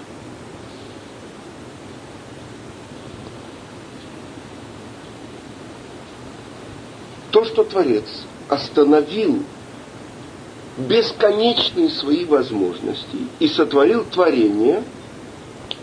То, 7.30 7.44
что 7.44 7.64
Творец 7.64 8.04
остановил 8.48 9.42
бесконечные 10.76 11.90
свои 11.90 12.24
возможности 12.24 13.16
и 13.38 13.48
сотворил 13.48 14.04
творение, 14.04 14.82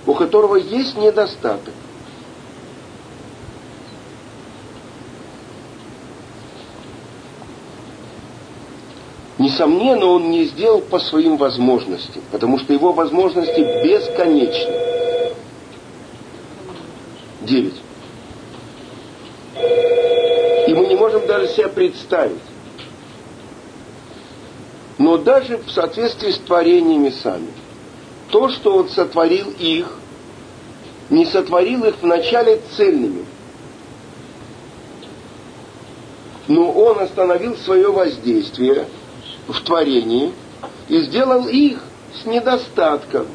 у 0.05 0.13
которого 0.13 0.55
есть 0.55 0.97
недостаток. 0.97 1.73
Несомненно, 9.39 10.05
он 10.05 10.31
не 10.31 10.45
сделал 10.45 10.79
по 10.79 10.99
своим 10.99 11.35
возможностям, 11.37 12.21
потому 12.31 12.59
что 12.59 12.71
его 12.71 12.93
возможности 12.93 13.59
бесконечны. 13.83 14.73
Девять. 17.41 17.81
И 20.67 20.73
мы 20.73 20.85
не 20.85 20.95
можем 20.95 21.22
даже 21.37 21.53
себе 21.53 21.69
представить. 21.69 22.41
Но 24.97 25.17
даже 25.17 25.57
в 25.57 25.71
соответствии 25.71 26.31
с 26.31 26.37
творениями 26.37 27.09
сами, 27.09 27.47
то, 28.29 28.49
что 28.49 28.75
он 28.77 28.89
сотворил 28.89 29.51
их, 29.51 29.87
не 31.09 31.25
сотворил 31.25 31.83
их 31.85 31.95
вначале 32.01 32.61
цельными. 32.75 33.25
Но 36.47 36.71
он 36.71 36.99
остановил 36.99 37.55
свое 37.57 37.91
воздействие– 37.91 38.87
в 39.47 39.61
творении 39.61 40.33
и 40.87 41.01
сделал 41.01 41.47
их 41.47 41.79
с 42.21 42.25
недостатком. 42.25 43.27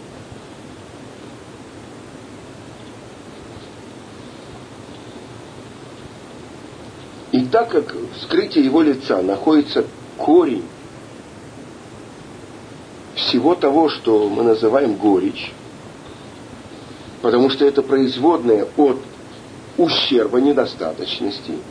Так 7.58 7.70
как 7.70 7.92
в 7.92 8.22
скрытии 8.22 8.62
его 8.62 8.82
лица 8.82 9.20
находится 9.20 9.84
корень 10.16 10.62
всего 13.16 13.56
того, 13.56 13.88
что 13.88 14.28
мы 14.28 14.44
называем 14.44 14.94
горечь, 14.94 15.52
потому 17.20 17.50
что 17.50 17.64
это 17.64 17.82
производное 17.82 18.64
от 18.76 18.98
ущерба, 19.76 20.40
недостаточности– 20.40 21.54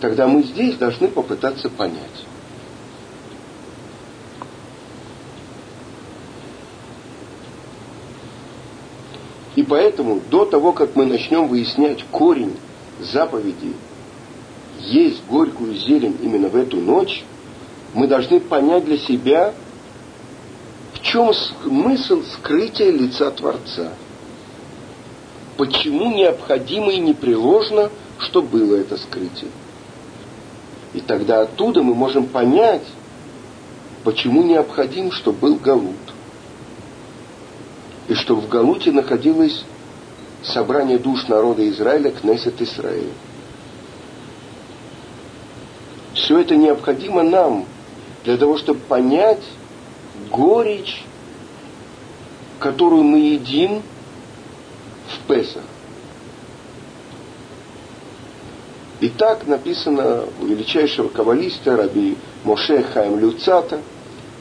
тогда 0.00 0.28
мы 0.28 0.44
здесь 0.44 0.76
должны 0.76 1.08
попытаться 1.08 1.68
понять. 1.68 2.24
И 9.56 9.64
поэтому 9.64 10.20
до 10.30 10.44
того, 10.44 10.72
как 10.72 10.94
мы 10.94 11.04
начнем 11.04 11.48
выяснять 11.48 12.04
корень 12.12 12.56
заповеди, 13.00 13.72
есть 14.80 15.24
горькую 15.28 15.74
зелень 15.74 16.16
именно 16.22 16.48
в 16.48 16.56
эту 16.56 16.78
ночь, 16.78 17.24
мы 17.94 18.06
должны 18.06 18.40
понять 18.40 18.84
для 18.84 18.98
себя, 18.98 19.54
в 20.94 21.02
чем 21.02 21.32
смысл 21.34 22.22
скрытия 22.34 22.90
лица 22.90 23.30
Творца. 23.30 23.92
Почему 25.56 26.12
необходимо 26.14 26.92
и 26.92 26.98
непреложно, 26.98 27.90
что 28.18 28.42
было 28.42 28.76
это 28.76 28.96
скрытие. 28.96 29.50
И 30.94 31.00
тогда 31.00 31.42
оттуда 31.42 31.82
мы 31.82 31.94
можем 31.94 32.26
понять, 32.26 32.84
почему 34.04 34.42
необходим, 34.42 35.12
чтобы 35.12 35.38
был 35.38 35.54
Галут. 35.56 35.96
И 38.08 38.14
что 38.14 38.36
в 38.36 38.48
Галуте 38.48 38.90
находилось 38.90 39.64
собрание 40.42 40.98
душ 40.98 41.28
народа 41.28 41.68
Израиля, 41.68 42.10
Кнессет 42.10 42.60
Израиля. 42.60 43.12
Все 46.14 46.40
это 46.40 46.56
необходимо 46.56 47.22
нам 47.22 47.64
для 48.24 48.36
того, 48.36 48.58
чтобы 48.58 48.80
понять 48.80 49.42
горечь, 50.30 51.04
которую 52.58 53.04
мы 53.04 53.18
едим 53.18 53.82
в 55.08 55.26
Песах. 55.28 55.62
И 59.00 59.08
так 59.08 59.46
написано 59.46 60.24
у 60.40 60.46
величайшего 60.46 61.08
каббалиста 61.08 61.76
Раби 61.76 62.16
Моше 62.44 62.82
Хаим 62.82 63.18
Люцата. 63.18 63.80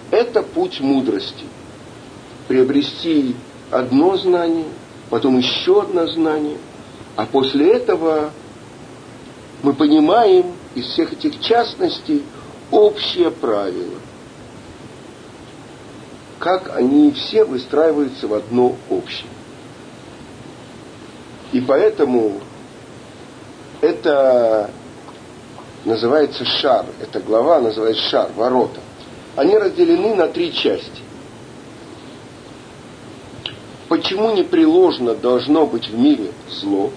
Это 0.10 0.42
путь 0.42 0.80
мудрости. 0.80 1.46
Приобрести 2.48 3.36
одно 3.70 4.18
знание, 4.18 4.66
потом 5.10 5.38
еще 5.38 5.82
одно 5.82 6.08
знание, 6.08 6.58
а 7.15 7.26
после 7.26 7.74
этого 7.74 8.32
мы 9.63 9.74
понимаем 9.74 10.54
из 10.76 10.86
всех 10.88 11.13
этих 11.13 11.39
частностей 11.41 12.24
общее 12.72 13.32
правило. 13.32 14.00
Как 16.39 16.76
они 16.78 17.12
все 17.12 17.43
выстраиваются 17.43 18.28
в 18.28 18.34
одно 18.34 18.76
общее. 18.89 19.30
И 21.52 21.62
поэтому 21.62 22.39
это 23.82 24.70
называется 25.86 26.46
шар, 26.46 26.86
эта 27.00 27.20
глава 27.20 27.60
называется 27.60 28.04
шар, 28.10 28.30
ворота. 28.36 28.80
Они 29.36 29.58
разделены 29.58 30.15
на 30.15 30.28
три 30.28 30.54
части. 30.54 31.07
Почему 33.88 34.36
непреложно 34.36 35.15
должно 35.15 35.65
быть 35.65 35.88
в 35.88 35.97
мире 35.97 36.32
зло? 36.50 36.91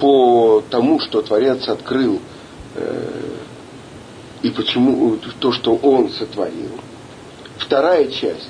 По 0.00 0.62
тому, 0.68 0.98
что 0.98 1.22
Творец 1.22 1.68
открыл, 1.68 2.20
э, 2.74 3.36
и 4.42 4.50
почему 4.50 5.16
то, 5.38 5.52
что 5.52 5.76
Он 5.76 6.10
сотворил. 6.10 6.70
Вторая 7.58 8.08
часть. 8.08 8.48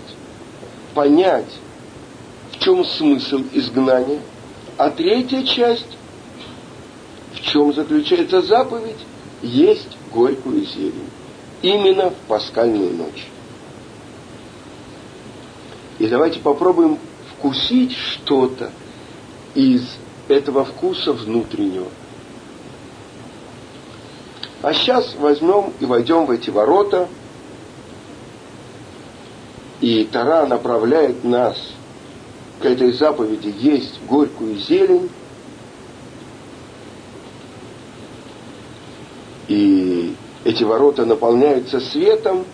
Понять, 0.94 1.52
чем 2.58 2.84
смысл 2.84 3.42
изгнания, 3.52 4.20
а 4.76 4.90
третья 4.90 5.42
часть, 5.42 5.86
в 7.34 7.40
чем 7.40 7.74
заключается 7.74 8.40
заповедь, 8.42 8.98
есть 9.42 9.96
горькую 10.12 10.64
зелень. 10.64 11.10
Именно 11.62 12.10
в 12.10 12.14
пасхальную 12.28 12.96
ночь. 12.96 13.26
И 16.00 16.08
давайте 16.08 16.40
попробуем 16.40 16.98
вкусить 17.36 17.92
что-то 17.92 18.72
из 19.54 19.86
этого 20.28 20.64
вкуса 20.64 21.12
внутреннего. 21.12 21.88
А 24.62 24.72
сейчас 24.72 25.14
возьмем 25.18 25.74
и 25.78 25.84
войдем 25.84 26.24
в 26.24 26.30
эти 26.30 26.48
ворота, 26.48 27.06
и 29.82 30.04
Тара 30.04 30.46
направляет 30.46 31.22
нас 31.22 31.58
к 32.60 32.64
этой 32.64 32.92
заповеди 32.92 33.54
есть 33.58 34.00
горькую 34.08 34.56
зелень, 34.56 35.10
и 39.48 40.14
эти 40.44 40.64
ворота 40.64 41.04
наполняются 41.04 41.78
светом, 41.78 42.46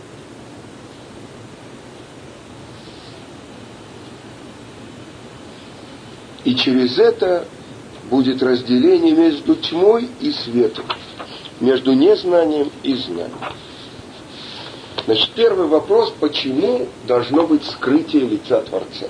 и 6.47 6.55
через 6.55 6.97
это 6.97 7.45
будет 8.09 8.41
разделение 8.41 9.13
между 9.13 9.57
тьмой 9.57 10.09
и 10.21 10.31
светом, 10.31 10.85
между 11.59 11.93
незнанием 11.93 12.71
и 12.85 12.95
знанием. 12.95 13.33
Значит, 15.07 15.31
первый 15.35 15.67
вопрос, 15.67 16.15
почему 16.21 16.87
должно 17.09 17.49
быть 17.49 17.65
скрытие 17.65 18.23
лица 18.23 18.61
Творца? 18.61 19.07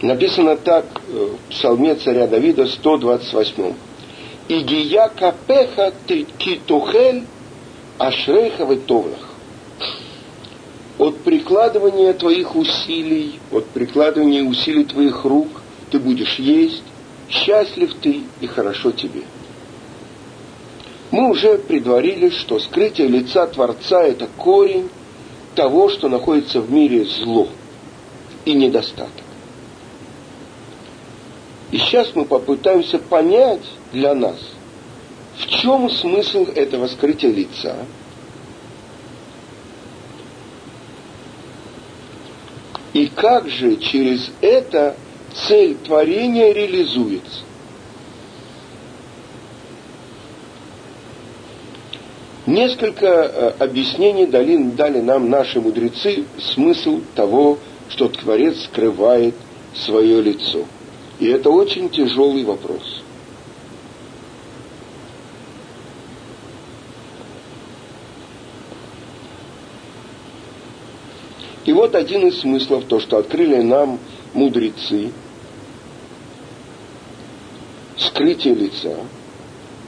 Написано 0.00 0.56
так 0.56 0.84
э, 1.08 1.30
в 1.34 1.50
псалме 1.50 1.96
царя 1.96 2.28
Давида 2.28 2.68
128. 2.68 3.74
Игия 4.46 5.08
капеха 5.08 5.92
китухель 6.38 7.26
ашрейха 7.98 8.64
товлах. 8.76 9.27
От 10.98 11.18
прикладывания 11.18 12.12
твоих 12.12 12.56
усилий, 12.56 13.38
от 13.52 13.66
прикладывания 13.66 14.42
усилий 14.42 14.84
твоих 14.84 15.24
рук 15.24 15.48
ты 15.90 16.00
будешь 16.00 16.38
есть, 16.40 16.82
счастлив 17.28 17.94
ты 18.00 18.22
и 18.40 18.46
хорошо 18.46 18.90
тебе. 18.90 19.22
Мы 21.10 21.30
уже 21.30 21.56
предварили, 21.56 22.30
что 22.30 22.58
скрытие 22.58 23.08
лица 23.08 23.46
Творца– 23.46 24.02
это 24.04 24.26
корень 24.36 24.90
того, 25.54 25.88
что 25.88 26.08
находится 26.08 26.60
в 26.60 26.70
мире 26.70 27.04
зло 27.04 27.48
и 28.44 28.52
недостаток. 28.52 29.24
И 31.70 31.78
сейчас 31.78 32.10
мы 32.14 32.24
попытаемся 32.24 32.98
понять 32.98 33.64
для 33.92 34.14
нас, 34.14 34.38
в 35.38 35.46
чем 35.46 35.90
смысл 35.90 36.46
этого 36.54 36.88
скрытия 36.88 37.30
лица, 37.30 37.76
и 42.92 43.06
как 43.06 43.48
же 43.48 43.76
через 43.76 44.30
это 44.40 44.96
цель 45.46 45.76
творения 45.76 46.52
реализуется. 46.52 47.40
Несколько 52.46 53.06
э, 53.06 53.52
объяснений 53.58 54.24
дали, 54.24 54.56
дали 54.56 55.00
нам 55.00 55.28
наши 55.28 55.60
мудрецы 55.60 56.24
смысл 56.54 57.02
того, 57.14 57.58
что 57.90 58.08
Творец 58.08 58.64
скрывает 58.64 59.34
свое 59.74 60.22
лицо. 60.22 60.64
И 61.18 61.26
это 61.26 61.50
очень 61.50 61.90
тяжелый 61.90 62.44
вопрос. 62.44 62.97
И 71.68 71.72
вот 71.74 71.94
один 71.94 72.26
из 72.26 72.40
смыслов, 72.40 72.84
то, 72.86 72.98
что 72.98 73.18
открыли 73.18 73.60
нам 73.60 73.98
мудрецы, 74.32 75.12
скрытие 77.98 78.54
лица 78.54 78.96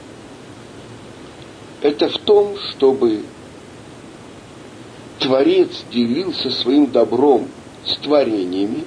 –это 1.81 2.07
в 2.09 2.19
том, 2.19 2.55
чтобы 2.69 3.23
Творец 5.17 5.71
делился 5.91 6.51
своим 6.51 6.85
добром 6.85 7.47
с 7.83 7.95
творениями, 7.95 8.83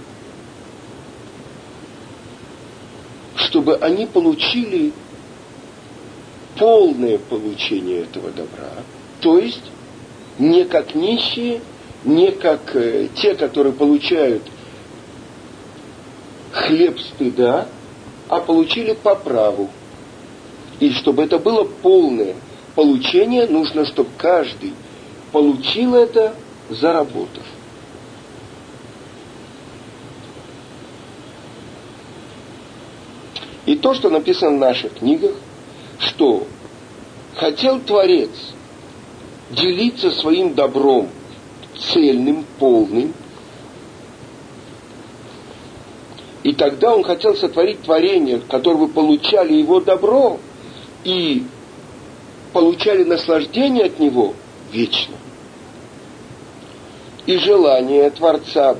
чтобы 3.35 3.75
они 3.75 4.07
получили 4.07 4.93
полное 6.57 7.19
получение 7.19 8.03
этого 8.03 8.31
добра, 8.31 8.85
то 9.21 9.37
есть 9.37 9.65
не 10.39 10.65
как 10.65 10.95
нищие, 10.95 11.61
не 12.05 12.33
как 12.33 12.75
э, 12.77 13.09
те, 13.15 13.35
которые 13.35 13.73
получают 13.73 14.43
хлеб 16.53 16.99
стыда, 17.01 17.69
а 18.29 18.41
получили 18.41 18.93
по 18.93 19.15
праву. 19.15 19.71
И 20.81 20.91
чтобы 20.91 21.23
это 21.23 21.39
было 21.39 21.65
полное 21.65 22.35
получения 22.75 23.47
нужно, 23.47 23.87
чтобы 23.87 24.11
каждый 24.17 24.73
получил 25.33 25.95
это, 25.95 26.35
заработав. 26.71 27.45
И 33.67 33.77
то, 33.77 33.95
что 33.95 34.11
написано 34.11 34.57
в 34.57 34.61
наших 34.61 34.95
книгах, 34.95 35.33
что 35.99 36.47
хотел 37.37 37.81
Творец 37.81 38.31
делиться 39.51 40.11
своим 40.11 40.55
добром 40.55 41.09
цельным, 41.79 42.45
полным, 42.59 43.13
и 46.45 46.53
тогда 46.53 46.95
он 46.95 47.03
хотел 47.03 47.35
сотворить 47.35 47.81
творение, 47.83 48.39
которое 48.39 48.77
бы 48.77 48.89
получали 48.89 49.55
его 49.55 49.81
добро, 49.81 50.39
и 51.03 51.45
получали 52.53 53.03
наслаждение 53.05 53.87
от 53.87 53.99
него 53.99 54.35
вечно. 54.71 55.17
И 57.27 57.39
желание 57.39 58.11
Творца 58.11 58.77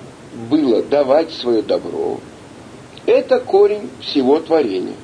было 0.51 0.83
давать 0.83 1.33
свое 1.33 1.63
добро. 1.63 2.21
Это 3.07 3.41
корень 3.41 3.89
всего 4.01 4.41
творения. 4.41 4.97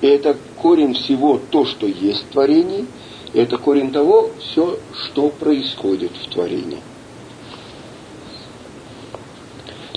И 0.00 0.06
это 0.06 0.36
корень 0.60 0.94
всего 0.94 1.40
то, 1.50 1.66
что 1.66 1.86
есть 1.86 2.24
и 2.30 2.86
это 3.36 3.58
корень 3.58 3.92
того, 3.92 4.30
все, 4.40 4.78
что 4.94 5.28
происходит 5.28 6.12
в 6.12 6.30
творении. 6.30 6.80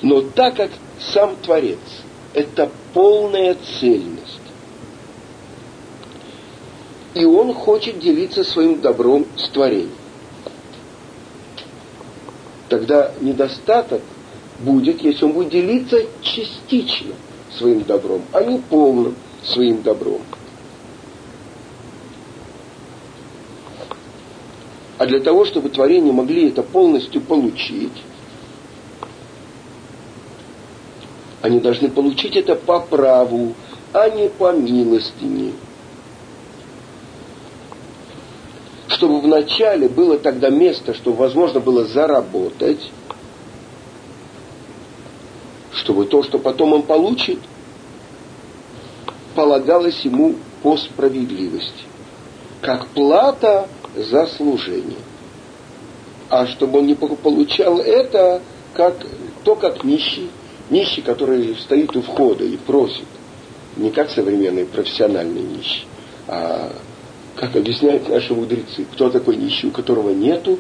Но 0.02 0.22
так 0.22 0.56
как 0.56 0.72
сам 1.14 1.38
Творец– 1.38 1.80
это 2.34 2.70
полная 2.94 3.56
цельность, 3.80 4.42
и 7.14 7.24
он 7.24 7.54
хочет 7.54 8.00
делиться 8.00 8.44
своим 8.44 8.82
добром 8.82 9.26
с 9.38 9.48
творением. 9.50 9.92
Тогда 12.68 13.14
недостаток 13.22 14.02
будет, 14.60 15.02
если 15.02 15.24
он 15.26 15.32
будет 15.32 15.50
делиться 15.50 15.98
частично 16.22 17.16
своим 17.58 17.84
добром, 17.84 18.22
а 18.34 18.44
не 18.44 18.60
полным 18.60 19.16
своим 19.44 19.82
добром. 19.82 20.22
А 25.00 25.06
для 25.06 25.22
того, 25.22 25.46
чтобы 25.46 25.70
творения 25.70 26.12
могли 26.12 26.50
это 26.50 26.62
полностью 26.62 27.22
получить, 27.22 28.04
они 31.42 31.60
должны 31.62 31.90
получить 31.90 32.36
это 32.36 32.56
по 32.56 32.82
праву, 32.82 33.54
а 33.94 34.10
не 34.10 34.30
по 34.30 34.52
милостине. 34.52 35.54
чтобы 38.90 39.22
вначале 39.22 39.88
было 39.88 40.20
тогда 40.20 40.50
место, 40.50 40.94
чтобы 40.94 41.18
возможно 41.20 41.62
было 41.62 41.86
заработать, 41.86 42.92
чтобы 45.72 46.06
то, 46.06 46.22
что 46.22 46.38
потом 46.38 46.74
он 46.74 46.82
получит, 46.84 47.40
полагалось 49.36 50.02
ему 50.02 50.36
по 50.62 50.76
справедливости, 50.76 51.86
как 52.60 52.88
плата 52.88 53.70
за 53.96 54.28
служение. 54.28 54.98
А 56.30 56.46
чтобы 56.48 56.80
он 56.80 56.88
не 56.88 56.96
получал 56.96 57.80
это, 57.80 58.42
как, 58.74 58.96
то 59.44 59.56
как 59.56 59.84
нищий, 59.84 60.30
нищий, 60.70 61.02
который 61.02 61.56
стоит 61.56 61.96
у 61.96 62.02
входа 62.02 62.44
и 62.44 62.56
просит, 62.58 63.08
не 63.78 63.90
как 63.90 64.10
современный 64.12 64.66
профессиональный 64.66 65.42
нищий, 65.42 65.86
а 66.28 66.72
как 67.36 67.56
объясняют 67.56 68.08
наши 68.10 68.34
мудрецы, 68.34 68.86
кто 68.92 69.10
такой 69.10 69.38
нищий, 69.38 69.68
у 69.68 69.72
которого 69.72 70.10
нету, 70.12 70.60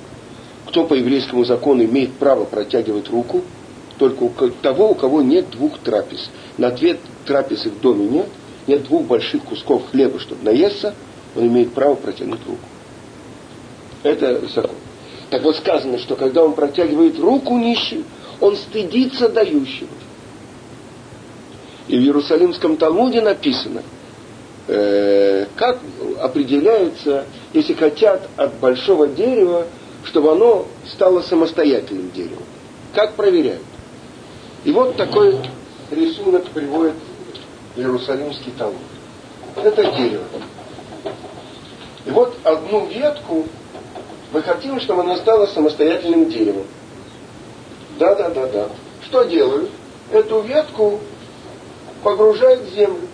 кто 0.67 0.85
по 0.85 0.93
еврейскому 0.93 1.45
закону 1.45 1.83
имеет 1.83 2.13
право 2.13 2.45
протягивать 2.45 3.09
руку, 3.09 3.43
только 3.97 4.23
у 4.23 4.29
того, 4.61 4.91
у 4.91 4.95
кого 4.95 5.21
нет 5.21 5.49
двух 5.49 5.77
трапез. 5.79 6.29
На 6.57 6.71
две 6.71 6.97
трапезы 7.25 7.69
в 7.69 7.81
доме 7.81 8.07
нет, 8.07 8.27
нет 8.65 8.83
двух 8.85 9.03
больших 9.03 9.43
кусков 9.43 9.83
хлеба, 9.91 10.19
чтобы 10.19 10.45
наесться, 10.45 10.95
он 11.35 11.47
имеет 11.47 11.73
право 11.73 11.95
протянуть 11.95 12.39
руку. 12.47 12.63
Это 14.03 14.47
закон. 14.47 14.75
Так 15.29 15.43
вот 15.43 15.55
сказано, 15.57 15.99
что 15.99 16.15
когда 16.15 16.43
он 16.43 16.53
протягивает 16.53 17.19
руку 17.19 17.57
нищему, 17.57 18.03
он 18.39 18.55
стыдится 18.55 19.29
дающего. 19.29 19.89
И 21.87 21.97
в 21.97 22.01
Иерусалимском 22.01 22.77
Талмуде 22.77 23.21
написано– 23.21 23.83
Э, 24.71 25.47
как 25.55 25.79
определяется, 26.21 27.25
если 27.53 27.73
хотят 27.73 28.29
от 28.37 28.53
большого 28.59 29.07
дерева, 29.07 29.65
чтобы 30.05 30.31
оно 30.33 30.67
стало 30.85 31.23
самостоятельным 31.23 32.11
деревом. 32.11 32.43
Как 32.93 33.15
проверяют? 33.15 33.63
И 34.65 34.71
вот 34.71 34.95
такой 34.95 35.37
рисунок 35.89 36.45
приводит 36.51 36.93
Иерусалимский 37.77 38.51
Талмуд. 38.59 38.77
Это 39.55 39.85
дерево. 39.97 40.25
И 42.05 42.11
вот 42.11 42.37
одну 42.43 42.85
ветку 42.85 43.47
мы 44.31 44.43
хотим, 44.43 44.79
чтобы 44.79 45.01
она 45.01 45.17
стала 45.17 45.47
самостоятельным 45.47 46.29
деревом. 46.29 46.65
Да, 47.97 48.15
да, 48.15 48.29
да, 48.29 48.47
да. 48.47 48.69
Что 49.03 49.23
делают? 49.23 49.69
Эту 50.11 50.41
ветку 50.41 50.99
погружают 52.03 52.61
в 52.61 52.73
землю. 52.73 53.07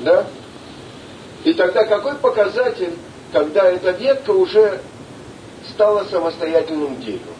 Да? 0.00 0.26
И 1.44 1.52
тогда 1.54 1.84
какой 1.84 2.14
показатель, 2.16 2.94
когда 3.32 3.70
эта 3.70 3.90
ветка 3.90 4.30
уже 4.30 4.80
стала 5.70 6.04
самостоятельным 6.04 7.00
деревом? 7.00 7.34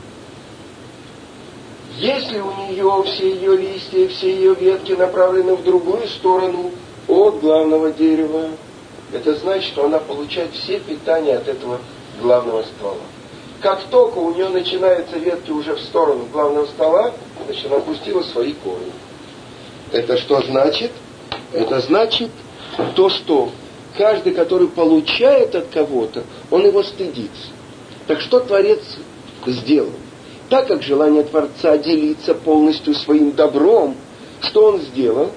Если 1.97 2.41
у 2.41 2.51
нее 2.67 3.05
все 3.07 3.35
ее 3.35 3.57
листья, 3.57 4.09
все 4.09 4.35
ее 4.35 4.55
ветки 4.55 4.93
направлены 4.93 5.55
в 5.55 5.63
другую 5.63 6.09
сторону 6.09 6.73
от 7.09 7.41
главного 7.41 7.93
дерева, 7.93 8.49
это 9.13 9.35
значит, 9.37 9.69
что 9.69 9.85
она 9.85 9.99
получает 9.99 10.53
все 10.53 10.81
питания 10.81 11.37
от 11.37 11.49
этого 11.49 11.81
главного 12.21 12.63
ствола. 12.63 12.97
Как 13.61 13.83
только 13.85 14.19
у 14.19 14.35
нее 14.35 14.49
начинаются 14.49 15.17
ветки 15.19 15.51
уже 15.51 15.75
в 15.75 15.81
сторону 15.81 16.27
главного 16.33 16.67
стола, 16.67 17.13
значит, 17.47 17.67
она 17.67 17.77
опустила 17.77 18.23
свои 18.23 18.53
корни. 18.53 18.93
Это 19.93 20.17
что 20.19 20.43
значит? 20.43 20.91
Это 21.53 21.81
значит 21.81 22.31
то, 22.95 23.09
что 23.09 23.51
каждый, 23.97 24.35
который 24.35 24.69
получает 24.69 25.55
от 25.55 25.69
кого-то, 25.69 26.25
он 26.51 26.67
его 26.67 26.83
стыдится. 26.83 27.49
Так 28.07 28.21
что 28.21 28.41
Творец 28.41 28.81
сделал? 29.47 29.93
Так 30.51 30.67
как 30.67 30.83
желание 30.83 31.23
Творца 31.23 31.79
делиться 31.79 32.35
полностью 32.35 32.95
своим 32.95 33.33
добром, 33.33 33.97
что 34.41 34.67
он 34.67 34.81
сделал? 34.81 35.31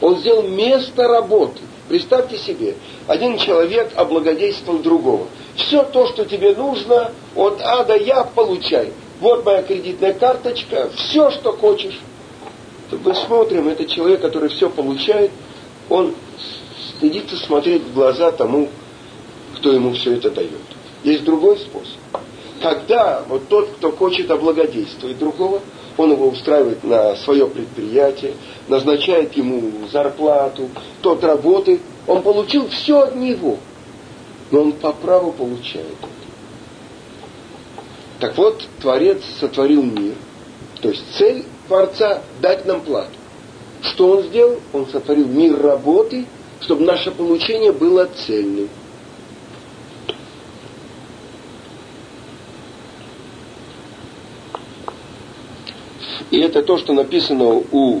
Он 0.00 0.18
сделал 0.18 0.42
место 0.42 1.06
работы. 1.06 1.60
Представьте 1.88 2.38
себе, 2.38 2.76
один 3.06 3.36
человек 3.38 3.90
облагодействовал 3.96 4.78
другого. 4.78 5.26
Все 5.56 5.82
то, 5.82 6.06
что 6.06 6.24
тебе 6.24 6.54
нужно, 6.54 7.12
от 7.34 7.60
А 7.60 7.84
до 7.84 7.96
Я 7.96 8.24
получай. 8.24 8.92
Вот 9.20 9.44
моя 9.44 9.62
кредитная 9.62 10.14
карточка, 10.14 10.88
все, 10.94 11.30
что 11.30 11.52
хочешь. 11.52 11.98
Мы 12.90 13.14
смотрим, 13.14 13.68
это 13.68 13.84
человек, 13.84 14.20
который 14.20 14.48
все 14.48 14.70
получает, 14.70 15.30
он 15.88 16.14
стыдится 16.96 17.36
смотреть 17.36 17.82
в 17.82 17.94
глаза 17.94 18.32
тому, 18.32 18.68
кто 19.56 19.72
ему 19.72 19.92
все 19.92 20.14
это 20.14 20.30
дает. 20.30 20.50
Есть 21.02 21.24
другой 21.24 21.58
способ. 21.58 21.98
Когда 22.62 23.22
вот 23.28 23.48
тот, 23.48 23.68
кто 23.76 23.92
хочет 23.92 24.30
облагодействовать 24.30 25.18
другого, 25.18 25.60
он 25.96 26.12
его 26.12 26.28
устраивает 26.28 26.82
на 26.84 27.16
свое 27.16 27.46
предприятие, 27.46 28.34
назначает 28.68 29.36
ему 29.36 29.86
зарплату, 29.90 30.68
тот 31.02 31.22
работает, 31.24 31.80
он 32.06 32.22
получил 32.22 32.68
все 32.68 33.00
от 33.02 33.16
него, 33.16 33.58
но 34.50 34.62
он 34.62 34.72
по 34.72 34.92
праву 34.92 35.32
получает. 35.32 35.96
Так 38.18 38.36
вот, 38.36 38.66
Творец 38.80 39.22
сотворил 39.40 39.82
мир, 39.82 40.14
то 40.80 40.88
есть 40.90 41.04
цель 41.16 41.44
Творца 41.68 42.22
дать 42.40 42.66
нам 42.66 42.80
плату. 42.80 43.10
Что 43.82 44.10
он 44.10 44.24
сделал? 44.24 44.58
Он 44.72 44.86
сотворил 44.86 45.26
мир 45.26 45.60
работы, 45.60 46.26
чтобы 46.60 46.84
наше 46.84 47.10
получение 47.10 47.72
было 47.72 48.08
цельным. 48.26 48.68
И 56.30 56.38
это 56.38 56.62
то, 56.62 56.78
что 56.78 56.92
написано 56.92 57.62
у 57.72 58.00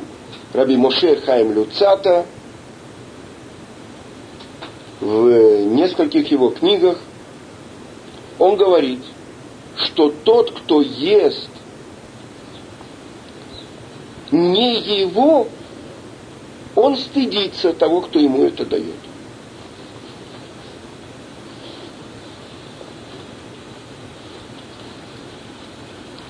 Раби 0.52 0.76
Моше 0.76 1.16
Хайм 1.16 1.52
Люцата 1.52 2.26
в 5.00 5.66
нескольких 5.66 6.30
его 6.30 6.50
книгах. 6.50 6.98
Он 8.38 8.56
говорит, 8.56 9.00
что 9.76 10.10
тот, 10.10 10.52
кто 10.52 10.80
ест 10.80 11.48
не 14.30 14.78
его, 15.00 15.48
он 16.76 16.96
стыдится 16.96 17.72
того, 17.72 18.02
кто 18.02 18.18
ему 18.18 18.44
это 18.44 18.64
дает. 18.64 18.94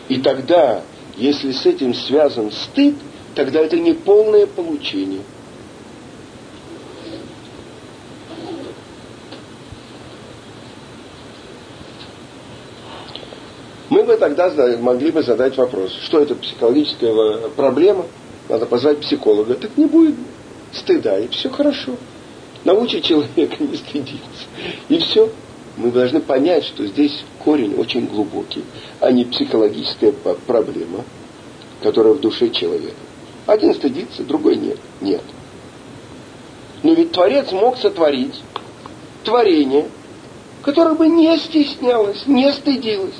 И 0.08 0.16
тогда 0.16 0.82
если 1.20 1.52
с 1.52 1.66
этим 1.66 1.94
связан 1.94 2.50
стыд, 2.50 2.94
тогда 3.34 3.60
это 3.60 3.78
не 3.78 3.92
полное 3.92 4.46
получение. 4.46 5.20
Мы 13.90 14.04
бы 14.04 14.16
тогда 14.16 14.50
могли 14.78 15.10
бы 15.10 15.22
задать 15.22 15.58
вопрос, 15.58 15.92
что 16.04 16.20
это 16.20 16.34
психологическая 16.36 17.50
проблема, 17.50 18.06
надо 18.48 18.64
позвать 18.64 19.00
психолога. 19.00 19.54
Так 19.56 19.76
не 19.76 19.84
будет 19.84 20.14
стыда, 20.72 21.18
и 21.18 21.28
все 21.28 21.50
хорошо. 21.50 21.96
Научи 22.64 23.02
человека 23.02 23.56
не 23.62 23.76
стыдиться. 23.76 24.46
И 24.88 24.98
все 24.98 25.30
мы 25.76 25.90
должны 25.90 26.20
понять, 26.20 26.64
что 26.64 26.86
здесь 26.86 27.24
корень 27.44 27.74
очень 27.76 28.06
глубокий, 28.06 28.64
а 29.00 29.10
не 29.12 29.24
психологическая 29.24 30.12
проблема, 30.46 31.04
которая 31.82 32.14
в 32.14 32.20
душе 32.20 32.50
человека. 32.50 32.96
Один 33.46 33.74
стыдится, 33.74 34.22
другой 34.22 34.56
нет. 34.56 34.78
Нет. 35.00 35.22
Но 36.82 36.92
ведь 36.92 37.12
Творец 37.12 37.50
мог 37.52 37.78
сотворить 37.78 38.42
творение, 39.24 39.88
которое 40.62 40.94
бы 40.94 41.08
не 41.08 41.36
стеснялось, 41.38 42.26
не 42.26 42.52
стыдилось. 42.52 43.14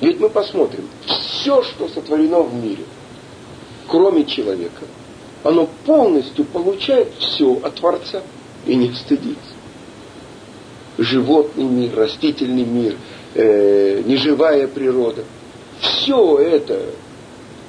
Ведь 0.00 0.18
мы 0.18 0.30
посмотрим, 0.30 0.88
все, 1.06 1.62
что 1.62 1.88
сотворено 1.88 2.40
в 2.40 2.54
мире, 2.54 2.84
кроме 3.86 4.24
человека, 4.24 4.86
оно 5.44 5.68
полностью 5.84 6.44
получает 6.46 7.12
все 7.18 7.60
от 7.62 7.74
Творца 7.74 8.22
и 8.66 8.74
не 8.74 8.92
стыдиться. 8.94 9.54
Животный 10.98 11.64
мир, 11.64 11.94
растительный 11.96 12.64
мир, 12.64 12.96
э, 13.34 14.02
неживая 14.04 14.68
природа. 14.68 15.24
Все 15.80 16.38
это 16.38 16.86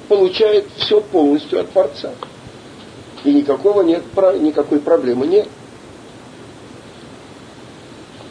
получает 0.08 0.66
все 0.76 1.00
полностью 1.00 1.60
от 1.60 1.70
Творца. 1.70 2.12
И 3.24 3.32
никакого 3.32 3.82
нет, 3.82 4.02
никакой 4.40 4.80
проблемы 4.80 5.26
нет. 5.26 5.48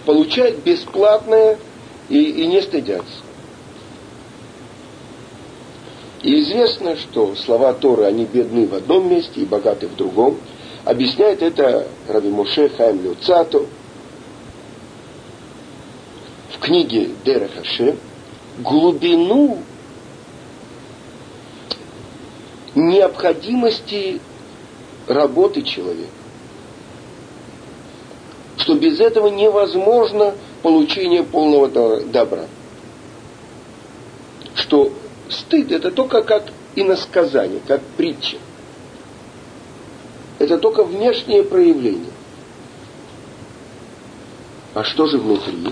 Получать 0.06 0.58
бесплатное 0.60 1.58
и, 2.10 2.24
и 2.24 2.48
не 2.48 2.62
стыдятся. 2.62 3.24
И 6.22 6.42
известно, 6.42 6.98
что 6.98 7.36
слова 7.36 7.74
Торы, 7.74 8.04
они 8.04 8.26
бедны 8.26 8.68
в 8.68 8.76
одном 8.76 9.10
месте 9.10 9.42
и 9.42 9.46
богаты 9.46 9.88
в 9.88 9.96
другом– 9.96 10.38
Объясняет 10.84 11.44
это 11.44 11.88
Раби 12.08 12.30
Моше 12.30 12.70
Хайм 12.70 13.04
Люцато 13.04 13.66
в 16.54 16.60
книге 16.60 17.12
Дера 17.24 17.48
Хаше 17.50 17.98
глубину 18.58 19.60
необходимости 22.74 24.20
работы 25.08 25.62
человека. 25.62 26.10
Что 28.58 28.74
без 28.76 29.00
этого 29.00 29.28
невозможно 29.28 30.34
получение 30.64 31.24
полного 31.24 32.02
добра. 32.06 32.46
Что 34.56 34.92
стыд 35.30 35.72
это 35.72 35.92
только 35.92 36.24
как 36.24 36.46
иносказание, 36.76 37.60
как 37.68 37.82
притча– 37.98 38.38
это 40.42 40.58
только 40.58 40.84
внешнее 40.84 41.44
проявление. 41.44 42.12
А 44.74 44.84
что 44.84 45.06
же 45.06 45.18
внутри? 45.18 45.72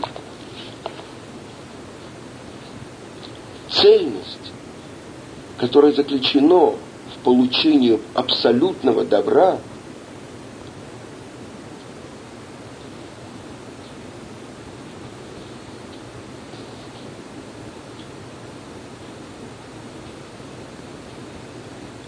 Цельность, 3.72 4.52
которая 5.58 5.92
заключена 5.94 6.74
в 6.74 7.24
получении 7.24 8.00
абсолютного 8.14 9.06
добра, 9.06 9.58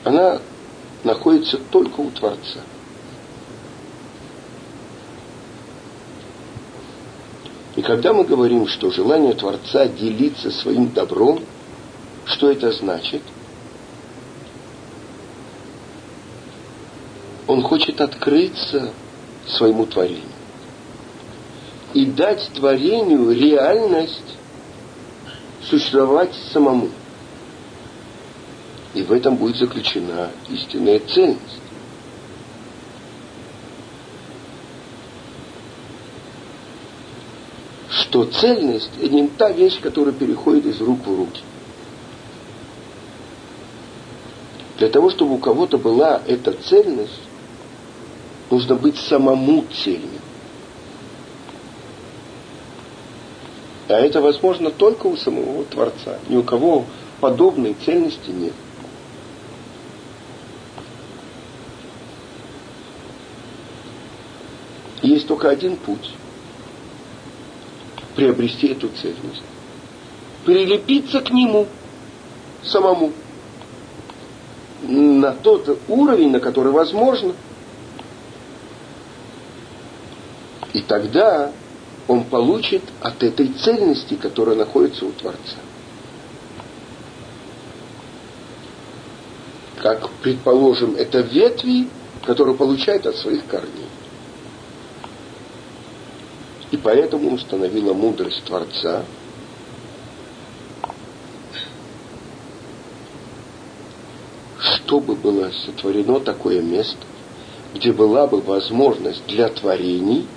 она 0.03 0.39
находится 1.41 1.57
только 1.71 1.99
у 1.99 2.11
Творца. 2.11 2.59
И 7.75 7.81
когда 7.81 8.13
мы 8.13 8.25
говорим, 8.25 8.67
что 8.67 8.91
желание 8.91 9.33
Творца 9.33 9.87
делиться 9.87 10.51
своим 10.51 10.91
добром, 10.91 11.43
что 12.25 12.51
это 12.51 12.71
значит? 12.71 13.21
Он 17.47 17.61
хочет 17.63 17.99
открыться 18.01 18.93
своему 19.47 19.85
творению 19.85 20.23
и 21.93 22.05
дать 22.05 22.49
творению 22.53 23.31
реальность 23.31 24.37
существовать 25.63 26.33
самому. 26.53 26.89
И 28.93 29.03
в 29.03 29.11
этом 29.11 29.35
будет 29.35 29.57
заключена 29.57 30.29
истинная 30.49 30.99
ценность. 30.99 31.61
что 38.11 38.25
цельность– 38.25 38.91
это 39.01 39.13
не 39.13 39.27
та 39.29 39.51
вещь, 39.51 39.79
которая 39.79 40.13
переходит 40.13 40.65
из 40.65 40.81
рук 40.81 40.99
в 41.05 41.15
руки. 41.15 41.41
Для 44.79 44.89
того, 44.89 45.09
чтобы 45.11 45.35
у 45.35 45.37
кого-то 45.37 45.77
была 45.77 46.21
эта 46.27 46.51
цельность, 46.51 47.21
нужно 48.49 48.75
быть 48.75 48.97
самому 48.97 49.63
цельным. 49.83 50.19
А 53.87 53.93
это 53.93 54.19
возможно 54.19 54.71
только 54.71 55.07
у 55.07 55.15
самого 55.15 55.63
Творца. 55.63 56.19
Ни 56.27 56.35
у 56.35 56.43
кого 56.43 56.85
подобной 57.21 57.77
цельности 57.85 58.29
нет. 58.29 58.53
Есть 65.01 65.27
только 65.27 65.49
один 65.49 65.77
путь 65.77 66.11
приобрести 68.15 68.67
эту 68.67 68.89
цельность. 68.89 69.43
Прилепиться 70.45 71.21
к 71.21 71.31
нему 71.31 71.67
самому 72.63 73.11
на 74.83 75.31
тот 75.33 75.79
уровень, 75.87 76.31
на 76.31 76.39
который 76.39 76.71
возможно. 76.71 77.33
И 80.73 80.81
тогда 80.81 81.51
он 82.07 82.23
получит 82.23 82.83
от 83.01 83.23
этой 83.23 83.47
цельности, 83.47 84.15
которая 84.15 84.55
находится 84.55 85.05
у 85.05 85.11
Творца. 85.11 85.57
Как, 89.77 90.09
предположим, 90.21 90.95
это 90.95 91.21
ветви, 91.21 91.87
которые 92.25 92.55
получают 92.55 93.05
от 93.07 93.15
своих 93.15 93.45
корней. 93.47 93.87
Поэтому 96.83 97.33
установила 97.33 97.93
мудрость 97.93 98.43
Творца, 98.45 99.05
чтобы 104.57 105.15
было 105.15 105.51
сотворено 105.65 106.19
такое 106.19 106.61
место, 106.61 107.05
где 107.75 107.93
была 107.93 108.25
бы 108.27 108.41
возможность 108.41 109.25
для 109.27 109.49
творений, 109.49 110.27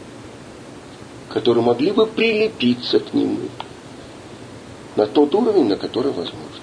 которые 1.31 1.65
могли 1.65 1.93
бы 1.93 2.07
прилепиться 2.07 3.01
к 3.01 3.15
нему 3.15 3.49
на 4.97 5.07
тот 5.07 5.35
уровень, 5.35 5.67
на 5.67 5.77
который 5.77 6.13
возможно. 6.13 6.61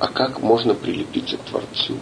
А 0.00 0.08
как 0.08 0.40
можно 0.42 0.74
прилепиться 0.74 1.36
к 1.36 1.42
Творцу? 1.42 1.96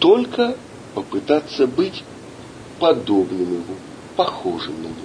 Только 0.00 0.56
попытаться 0.94 1.66
быть 1.66 2.02
подобным 2.82 3.42
ему, 3.42 3.76
похожим 4.16 4.74
на 4.82 4.86
него. 4.86 4.96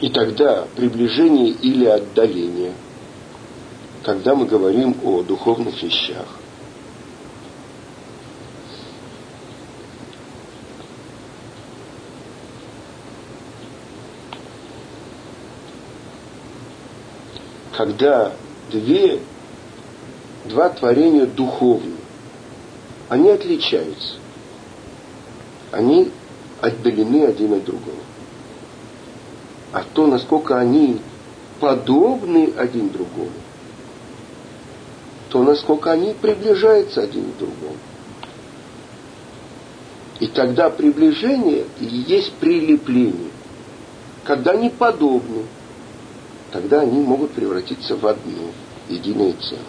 И 0.00 0.08
тогда 0.08 0.66
приближение 0.74 1.50
или 1.50 1.84
отдаление, 1.84 2.72
когда 4.02 4.34
мы 4.34 4.46
говорим 4.46 4.96
о 5.04 5.22
духовных 5.22 5.82
вещах, 5.82 6.26
когда 17.76 18.32
две, 18.70 19.20
два 20.46 20.70
творения 20.70 21.26
духовные, 21.26 21.98
они 23.10 23.28
отличаются. 23.28 24.14
Они 25.72 26.10
отдалены 26.60 27.26
один 27.26 27.52
от 27.52 27.64
другого. 27.64 27.98
А 29.72 29.84
то, 29.92 30.06
насколько 30.06 30.58
они 30.58 31.00
подобны 31.60 32.52
один 32.56 32.88
другому, 32.88 33.30
то 35.28 35.42
насколько 35.42 35.92
они 35.92 36.14
приближаются 36.14 37.02
один 37.02 37.30
к 37.32 37.36
другому. 37.36 37.76
И 40.18 40.28
тогда 40.28 40.70
приближение 40.70 41.66
и 41.78 41.84
есть 41.84 42.32
прилепление. 42.34 43.30
Когда 44.24 44.52
они 44.52 44.70
подобны, 44.70 45.42
тогда 46.52 46.80
они 46.80 47.00
могут 47.00 47.32
превратиться 47.32 47.96
в 47.96 48.06
одно 48.06 48.50
единое 48.88 49.32
целое. 49.34 49.64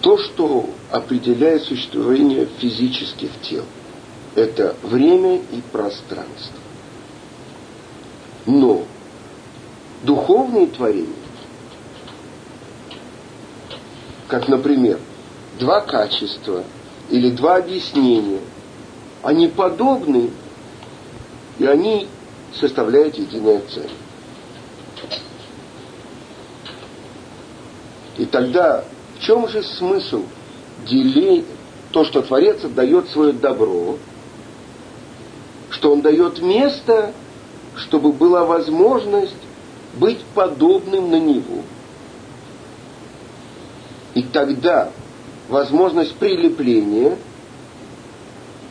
То, 0.00 0.18
что 0.18 0.68
определяет 0.90 1.62
существование 1.62 2.46
физических 2.58 3.30
тел, 3.40 3.64
это 4.34 4.76
время 4.82 5.36
и 5.36 5.62
пространство. 5.72 6.58
Но 8.44 8.84
духовные 10.02 10.66
творения 10.66 11.23
как, 14.34 14.48
например, 14.48 14.98
два 15.60 15.80
качества 15.80 16.64
или 17.08 17.30
два 17.30 17.58
объяснения, 17.58 18.40
они 19.22 19.46
подобны, 19.46 20.30
и 21.60 21.64
они 21.64 22.08
составляют 22.58 23.14
единое 23.14 23.62
целое. 23.72 23.90
И 28.18 28.24
тогда 28.24 28.84
в 29.16 29.22
чем 29.22 29.48
же 29.48 29.62
смысл 29.62 30.24
делить 30.84 31.44
то, 31.92 32.04
что 32.04 32.20
Творец 32.20 32.60
дает 32.62 33.10
свое 33.10 33.32
добро, 33.32 33.98
что 35.70 35.92
он 35.92 36.00
дает 36.00 36.42
место, 36.42 37.12
чтобы 37.76 38.10
была 38.10 38.44
возможность 38.44 39.36
быть 39.94 40.24
подобным 40.34 41.12
на 41.12 41.20
него– 41.20 41.62
тогда 44.34 44.90
возможность 45.48 46.14
прилепления 46.16 47.16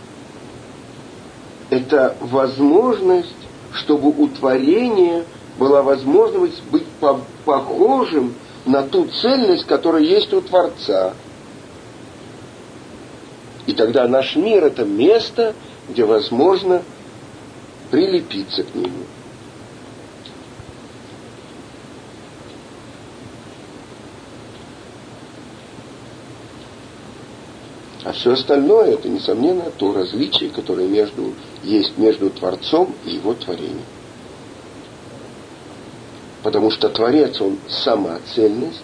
–это 1.70 2.16
возможность, 2.20 3.34
чтобы 3.72 4.10
у 4.10 4.28
творения 4.28 5.24
была 5.58 5.82
возможность 5.82 6.62
быть 6.66 6.86
по 7.00 7.22
похожим 7.46 8.36
на 8.66 8.84
ту 8.84 9.06
цельность, 9.06 9.66
которая 9.66 10.04
есть 10.04 10.34
у 10.34 10.42
Творца. 10.42 11.14
И 13.66 13.72
тогда 13.74 14.08
наш 14.08 14.36
мир– 14.36 14.64
это 14.66 14.84
место, 14.84 15.56
где 15.90 16.04
возможно 16.04 16.84
прилепиться 17.90 18.64
к 18.64 18.76
нему. 18.76 19.06
А 28.04 28.12
все 28.12 28.34
остальное 28.34 28.94
это, 28.94 29.08
несомненно, 29.08 29.72
то 29.78 29.94
различие, 29.94 30.50
которое 30.50 30.88
между, 30.88 31.34
есть 31.64 31.98
между 31.98 32.30
Творцом 32.30 32.94
и 33.06 33.12
его 33.12 33.34
творением. 33.34 33.86
Потому 36.42 36.70
что 36.70 36.90
Творец, 36.90 37.40
он 37.40 37.58
сама 37.70 38.20
цельность. 38.36 38.84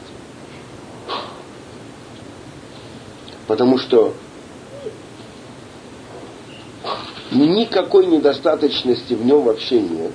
Потому 3.46 3.78
что 3.78 4.14
никакой 7.32 8.06
недостаточности 8.06 9.14
в 9.14 9.26
нем 9.26 9.44
вообще 9.44 9.82
нет. 9.82 10.14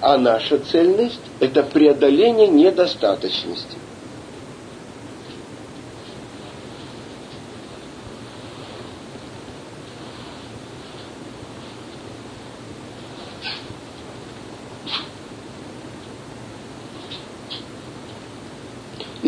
А 0.00 0.18
наша 0.18 0.58
цельность– 0.58 1.20
это 1.40 1.62
преодоление 1.62 2.48
недостаточности. 2.48 3.76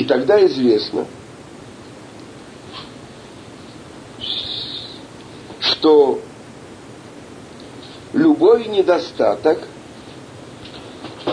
И 0.04 0.06
тогда 0.06 0.44
известно, 0.44 1.06
что 5.60 6.20
любой 8.12 8.66
недостаток, 8.66 9.66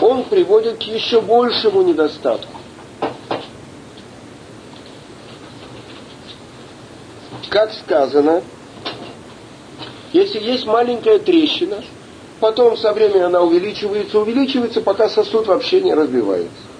он 0.00 0.24
приводит 0.24 0.78
к 0.78 0.84
еще 0.84 1.20
большему 1.20 1.82
недостатку. 1.82 2.50
Как 7.50 7.74
сказано, 7.74 8.42
если 10.14 10.40
есть 10.40 10.64
маленькая 10.64 11.18
трещина, 11.18 11.84
потом 12.40 12.78
со 12.78 12.94
временем 12.94 13.26
она 13.26 13.42
увеличивается, 13.42 14.18
увеличивается, 14.18 14.80
пока 14.80 15.10
сосуд 15.10 15.46
вообще 15.46 15.82
не 15.82 15.92
разбивается. 15.92 16.72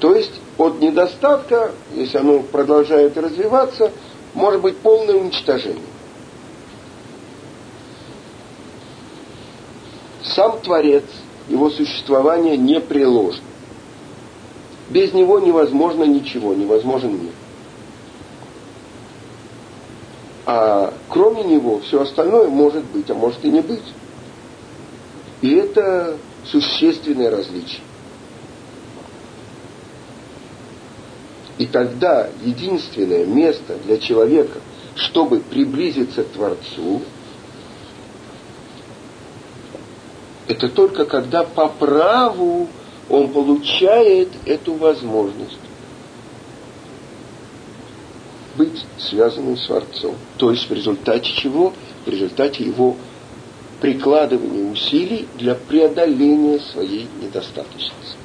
То 0.00 0.14
есть 0.14 0.32
от 0.58 0.80
недостатка, 0.98 1.72
если 1.94 2.18
оно 2.18 2.40
продолжает 2.40 3.16
развиваться, 3.16 3.92
может 4.34 4.60
быть 4.60 4.78
полное 4.78 5.14
уничтожение. 5.14 5.82
Сам 10.22 10.60
Творец, 10.60 11.04
его 11.48 11.70
существование 11.70 12.56
не 12.56 12.80
приложено. 12.80 13.44
Без 14.90 15.12
него 15.12 15.38
невозможно 15.38 16.04
ничего, 16.04 16.54
невозможен 16.54 17.12
мир. 17.12 17.32
А 20.46 20.94
кроме 21.08 21.44
него 21.44 21.80
все 21.80 22.02
остальное 22.02 22.48
может 22.48 22.84
быть, 22.86 23.10
а 23.10 23.14
может 23.14 23.44
и 23.44 23.50
не 23.50 23.60
быть. 23.60 23.84
И 25.42 25.54
это 25.54 26.16
существенное 26.44 27.30
различие. 27.30 27.82
И 31.58 31.66
тогда 31.66 32.28
единственное 32.42 33.26
место 33.26 33.76
для 33.84 33.98
человека, 33.98 34.60
чтобы 34.94 35.40
приблизиться 35.40 36.22
к 36.22 36.28
Творцу, 36.28 37.02
это 40.46 40.68
только 40.68 41.04
когда 41.04 41.44
по 41.44 41.68
праву 41.68 42.68
он 43.10 43.28
получает 43.28 44.28
эту 44.46 44.74
возможность 44.74 45.58
быть 48.56 48.84
связанным 48.98 49.56
с 49.56 49.66
Творцом. 49.66 50.14
То 50.36 50.50
есть 50.50 50.68
в 50.68 50.72
результате 50.72 51.32
чего? 51.32 51.72
В 52.04 52.08
результате 52.08 52.64
его 52.64 52.96
прикладывания 53.80 54.70
усилий 54.70 55.28
для 55.36 55.54
преодоления 55.54 56.58
своей 56.58 57.06
недостаточности. 57.22 58.16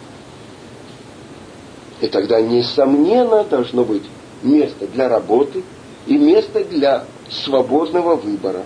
И 2.04 2.08
тогда, 2.10 2.42
несомненно, 2.42 3.46
должно 3.46 3.86
быть 3.86 4.04
место 4.42 4.88
для 4.88 5.08
работы 5.08 5.64
и 6.06 6.18
место 6.18 6.62
для 6.66 7.06
свободного 7.30 8.18
выбора. 8.18 8.66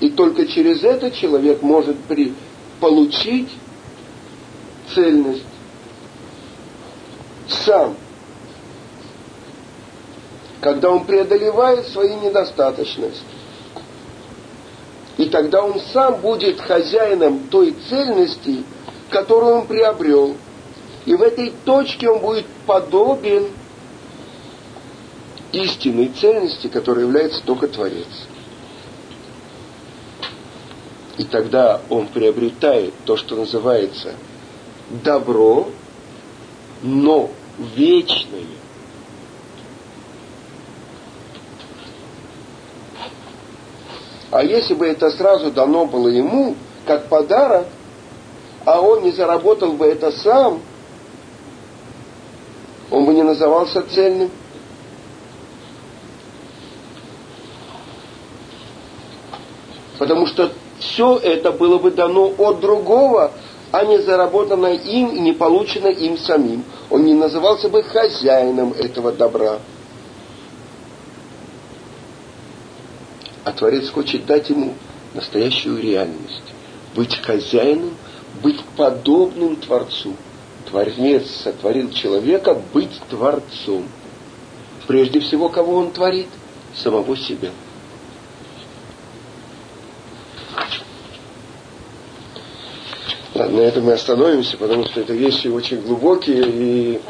И 0.00 0.10
только 0.10 0.46
через 0.46 0.82
это 0.82 1.12
человек 1.12 1.62
может 1.62 1.96
при, 2.08 2.34
получить 2.80 3.48
цельность 4.92 5.44
сам, 7.48 7.94
когда 10.60 10.90
он 10.90 11.04
преодолевает 11.04 11.86
свои 11.86 12.16
недостаточности. 12.16 13.22
И 15.16 15.26
тогда 15.26 15.62
он 15.62 15.78
сам 15.92 16.16
будет 16.16 16.60
хозяином 16.60 17.46
той 17.52 17.76
цельности, 17.88 18.64
которую 19.10 19.56
он 19.56 19.66
приобрел. 19.66 20.36
И 21.04 21.14
в 21.14 21.22
этой 21.22 21.52
точке 21.64 22.08
он 22.08 22.20
будет 22.20 22.46
подобен 22.66 23.48
истинной 25.52 26.08
ценности, 26.08 26.68
которая 26.68 27.04
является 27.04 27.42
только 27.42 27.68
Творец. 27.68 28.06
И 31.18 31.24
тогда 31.24 31.80
он 31.90 32.06
приобретает 32.06 32.94
то, 33.04 33.16
что 33.16 33.36
называется 33.36 34.14
добро, 34.88 35.68
но 36.82 37.30
вечное. 37.58 38.46
А 44.30 44.44
если 44.44 44.74
бы 44.74 44.86
это 44.86 45.10
сразу 45.10 45.50
дано 45.50 45.86
было 45.86 46.08
ему, 46.08 46.54
как 46.86 47.08
подарок, 47.08 47.66
а 48.64 48.80
он 48.80 49.02
не 49.02 49.12
заработал 49.12 49.72
бы 49.72 49.86
это 49.86 50.12
сам, 50.12 50.60
он 52.90 53.04
бы 53.06 53.14
не 53.14 53.22
назывался 53.22 53.82
цельным. 53.82 54.30
Потому 59.98 60.26
что 60.26 60.52
все 60.78 61.16
это 61.18 61.52
было 61.52 61.78
бы 61.78 61.90
дано 61.90 62.32
от 62.38 62.60
другого, 62.60 63.32
а 63.70 63.84
не 63.84 63.98
заработано 63.98 64.68
им 64.68 65.10
и 65.10 65.20
не 65.20 65.32
получено 65.32 65.88
им 65.88 66.18
самим. 66.18 66.64
Он 66.88 67.04
не 67.04 67.14
назывался 67.14 67.68
бы 67.68 67.82
хозяином 67.82 68.72
этого 68.72 69.12
добра. 69.12 69.58
А 73.44 73.52
Творец 73.52 73.88
хочет 73.90 74.26
дать 74.26 74.50
ему 74.50 74.74
настоящую 75.14 75.80
реальность. 75.80 76.42
Быть 76.94 77.16
хозяином– 77.16 77.94
быть 78.42 78.62
подобным 78.76 79.56
Творцу. 79.56 80.14
Творец 80.68 81.28
сотворил 81.42 81.90
человека 81.90 82.60
быть 82.72 83.00
Творцом. 83.08 83.84
Прежде 84.86 85.20
всего, 85.20 85.48
кого 85.48 85.76
он 85.76 85.90
творит? 85.90 86.28
Самого 86.74 87.16
себя. 87.16 87.50
Ладно, 93.34 93.58
на 93.58 93.60
этом 93.62 93.84
мы 93.84 93.92
остановимся, 93.92 94.56
потому 94.56 94.84
что 94.84 95.00
это 95.00 95.12
вещи 95.12 95.48
очень 95.48 95.80
глубокие. 95.80 96.44
И 96.46 97.00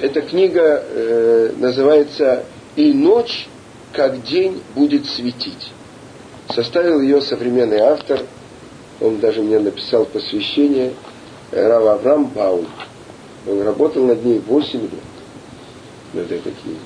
эта 0.00 0.20
книга 0.20 0.82
э, 0.84 1.52
называется 1.56 2.44
«И 2.74 2.92
ночь, 2.92 3.48
как 3.92 4.22
день 4.24 4.62
будет 4.74 5.06
светить». 5.06 5.70
Составил 6.54 7.00
ее 7.00 7.20
современный 7.22 7.78
автор– 7.78 8.20
он 9.00 9.18
даже 9.18 9.42
мне 9.42 9.58
написал 9.58 10.04
посвящение 10.06 10.92
Рава 11.52 11.94
Авраам 11.94 12.26
Баум. 12.26 12.66
Он 13.48 13.62
работал 13.62 14.04
над 14.04 14.24
ней 14.24 14.40
8 14.40 14.80
лет, 14.80 14.90
над 16.14 16.24
этой 16.26 16.52
книгой. 16.52 16.80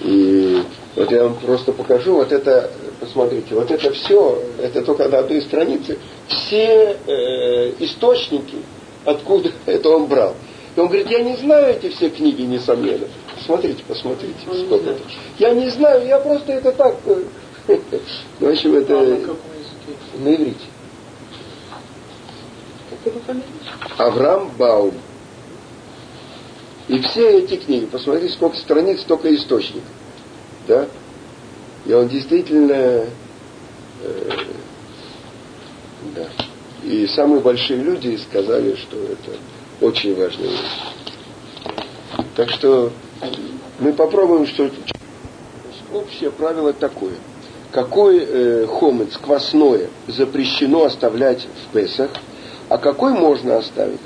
И 0.00 0.62
вот 0.96 1.10
я 1.10 1.24
вам 1.24 1.34
просто 1.36 1.72
покажу, 1.72 2.14
вот 2.14 2.30
это, 2.30 2.70
посмотрите, 3.00 3.54
вот 3.54 3.70
это 3.70 3.92
все, 3.92 4.42
это 4.60 4.82
только 4.82 5.08
на 5.08 5.18
одной 5.20 5.42
странице, 5.42 5.98
все 6.28 6.96
э, 7.06 7.72
источники, 7.80 8.58
откуда 9.04 9.50
это 9.66 9.88
он 9.88 10.06
брал. 10.06 10.34
И 10.76 10.80
он 10.80 10.88
говорит, 10.88 11.08
я 11.10 11.22
не 11.22 11.36
знаю 11.36 11.76
эти 11.76 11.88
все 11.88 12.10
книги, 12.10 12.42
несомненно. 12.42 13.06
Смотрите, 13.44 13.82
посмотрите, 13.86 14.34
сколько 14.44 14.90
это. 14.90 15.00
Я 15.38 15.54
не 15.54 15.68
знаю, 15.70 16.06
я 16.06 16.18
просто 16.18 16.52
это 16.52 16.72
так... 16.72 16.96
Э, 17.06 17.22
в 18.40 18.46
общем, 18.46 18.74
это 18.74 19.18
на 20.18 20.34
иврите. 20.34 20.66
Авраам 23.98 24.50
Баум. 24.58 24.94
И 26.88 27.00
все 27.00 27.38
эти 27.38 27.56
книги, 27.56 27.86
посмотрите, 27.86 28.34
сколько 28.34 28.56
страниц, 28.58 29.00
столько 29.00 29.34
источников. 29.34 29.88
Да? 30.68 30.86
И 31.86 31.92
он 31.92 32.08
действительно... 32.08 33.06
Э, 34.02 34.30
да. 36.14 36.28
И 36.82 37.06
самые 37.06 37.40
большие 37.40 37.82
люди 37.82 38.16
сказали, 38.28 38.76
что 38.76 38.96
это 38.96 39.38
очень 39.80 40.14
важная 40.14 40.48
вещь. 40.48 40.60
Так 42.36 42.50
что 42.50 42.92
мы 43.80 43.92
попробуем, 43.94 44.46
что 44.46 44.70
общее 45.92 46.30
правило 46.30 46.72
такое– 46.72 47.14
какой 47.74 48.20
э, 48.20 48.66
хомец 48.68 49.16
квасное 49.16 49.88
запрещено 50.06 50.84
оставлять 50.84 51.40
в 51.42 51.72
Песах, 51.72 52.08
а 52.68 52.78
какой 52.78 53.14
можно 53.14 53.56
оставить. 53.56 54.00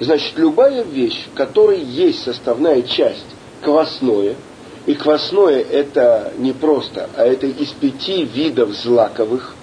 Значит, 0.00 0.34
любая 0.36 0.82
вещь, 0.82 1.28
в 1.32 1.34
которой 1.34 1.80
есть 1.80 2.22
составная 2.22 2.82
часть 2.82 3.24
квасное, 3.64 4.36
и 4.84 4.92
квасное 4.92 5.62
это 5.62 6.34
не 6.36 6.52
просто, 6.52 7.08
а 7.16 7.24
это 7.24 7.46
из 7.46 7.68
пяти 7.68 8.24
видов 8.24 8.74
злаковых. 8.74 9.54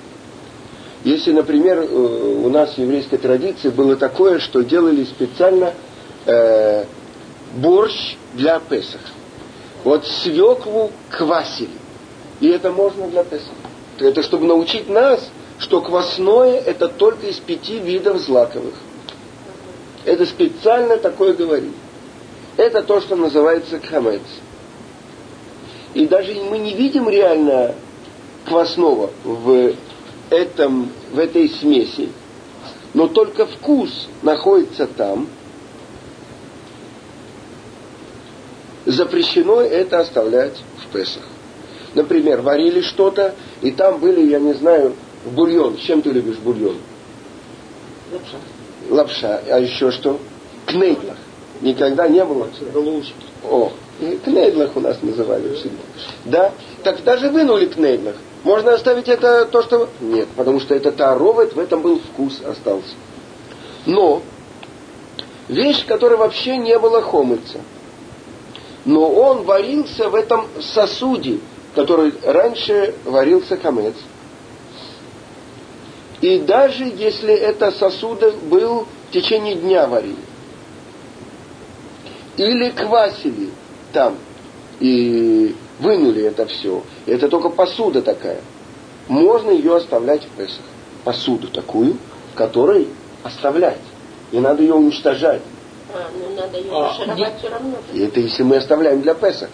Если, 1.04 1.32
например, 1.32 1.82
э, 1.82 2.42
у 2.44 2.50
нас 2.50 2.74
в 2.74 2.80
еврейской 2.80 3.18
традиции 3.18 3.70
было 3.70 3.96
такое, 3.96 4.40
что 4.40 4.64
делали 4.64 5.04
специально 5.04 5.76
э, 6.26 6.86
борщ 7.56 8.16
для 8.34 8.58
Песах. 8.58 9.02
Вот 9.84 10.08
свеклу 10.08 10.90
квасили. 11.12 11.85
И 12.46 12.50
это 12.50 12.72
можно 12.72 13.08
для 13.08 13.24
Песах. 13.24 13.56
Это 13.98 14.22
чтобы 14.22 14.46
научить 14.46 14.88
нас, 14.88 15.32
что 15.58 15.82
квасное 15.82 16.60
это 16.60 16.88
только 16.90 17.26
из 17.26 17.38
пяти 17.38 17.80
видов 17.80 18.20
злаковых. 18.20 18.76
Это 20.06 20.28
специально 20.28 20.98
такое 20.98 21.34
говорит. 21.34 21.74
Это 22.56 22.84
то, 22.84 23.02
что 23.02 23.16
называется 23.16 23.80
хамец. 23.80 24.22
И 25.96 26.06
даже 26.06 26.36
мы 26.36 26.60
не 26.60 26.76
видим 26.76 27.10
реально 27.10 27.74
квасного 28.46 29.10
в, 29.24 29.74
этом, 30.30 30.92
в 31.14 31.18
этой 31.18 31.50
смеси, 31.50 32.10
но 32.94 33.08
только 33.08 33.48
вкус 33.48 34.08
находится 34.22 34.86
там. 34.86 35.28
Запрещено 38.86 39.62
это 39.62 40.02
оставлять 40.02 40.62
в 40.84 40.94
Песах. 40.94 41.24
Например, 41.96 42.42
варили 42.42 42.82
что-то, 42.82 43.34
и 43.62 43.72
там 43.72 44.00
были, 44.00 44.30
я 44.30 44.40
не 44.40 44.54
знаю, 44.54 44.94
бульон. 45.26 45.78
Чем 45.78 46.02
ты 46.02 46.12
любишь 46.12 46.38
бульон? 46.38 46.78
Лапша. 48.12 48.38
Лапша. 48.90 49.42
А 49.50 49.60
еще 49.60 49.92
что? 49.92 50.20
Кнейтлах. 50.66 51.16
Никогда 51.62 52.08
не 52.10 52.24
было? 52.24 52.50
Галушки. 52.74 53.14
О, 53.50 53.72
кнейдлах 54.26 54.76
у 54.76 54.82
нас 54.82 55.02
называли 55.02 55.56
всегда. 55.56 55.84
Да? 56.26 56.52
Так 56.84 57.04
даже 57.04 57.30
вынули 57.30 57.68
кнейдлах. 57.68 58.16
Можно 58.44 58.74
оставить 58.74 59.08
это 59.08 59.46
то, 59.46 59.64
что... 59.64 59.90
Нет, 60.02 60.28
потому 60.36 60.60
что 60.60 60.76
это 60.76 60.92
таровет, 60.92 61.56
в 61.56 61.60
этом 61.60 61.82
был 61.82 62.00
вкус 62.00 62.42
остался. 62.46 62.94
Но 63.86 64.22
вещь, 65.48 65.86
которой 65.86 66.18
вообще 66.18 66.58
не 66.58 66.78
было 66.78 67.02
хомыца, 67.02 67.62
но 68.84 69.10
он 69.10 69.44
варился 69.44 70.10
в 70.10 70.16
этом 70.16 70.46
сосуде, 70.60 71.40
который 71.76 72.14
раньше 72.24 72.96
варился 73.04 73.58
хамец. 73.58 73.96
И 76.22 76.40
даже 76.40 76.86
если 76.86 77.34
это 77.34 77.72
сосуд 77.72 78.24
был 78.44 78.88
в 79.10 79.14
течение 79.14 79.56
дня 79.56 79.86
варили, 79.86 80.16
или 82.38 82.70
квасили 82.70 83.50
там, 83.92 84.16
и 84.80 85.56
вынули 85.80 86.24
это 86.24 86.46
все. 86.46 86.82
Это 87.06 87.28
только 87.28 87.50
посуда 87.50 88.02
такая. 88.02 88.42
Можно 89.08 89.52
ее 89.52 89.76
оставлять 89.76 90.24
в 90.24 90.30
Песах. 90.30 90.64
Посуду 91.04 91.48
такую, 91.50 91.98
в 92.34 92.36
которой 92.36 92.88
оставлять. 93.24 93.82
Не 94.32 94.40
надо 94.40 94.64
ее 94.64 94.74
уничтожать. 94.74 95.42
А, 95.94 96.08
ну 96.14 96.36
надо 96.36 96.58
ее 96.58 96.72
а, 96.72 96.94
все 97.38 97.50
равно. 97.50 97.76
И 97.94 98.02
это 98.02 98.20
если 98.20 98.44
мы 98.44 98.58
оставляем 98.58 99.02
для 99.02 99.14
Песах. 99.14 99.50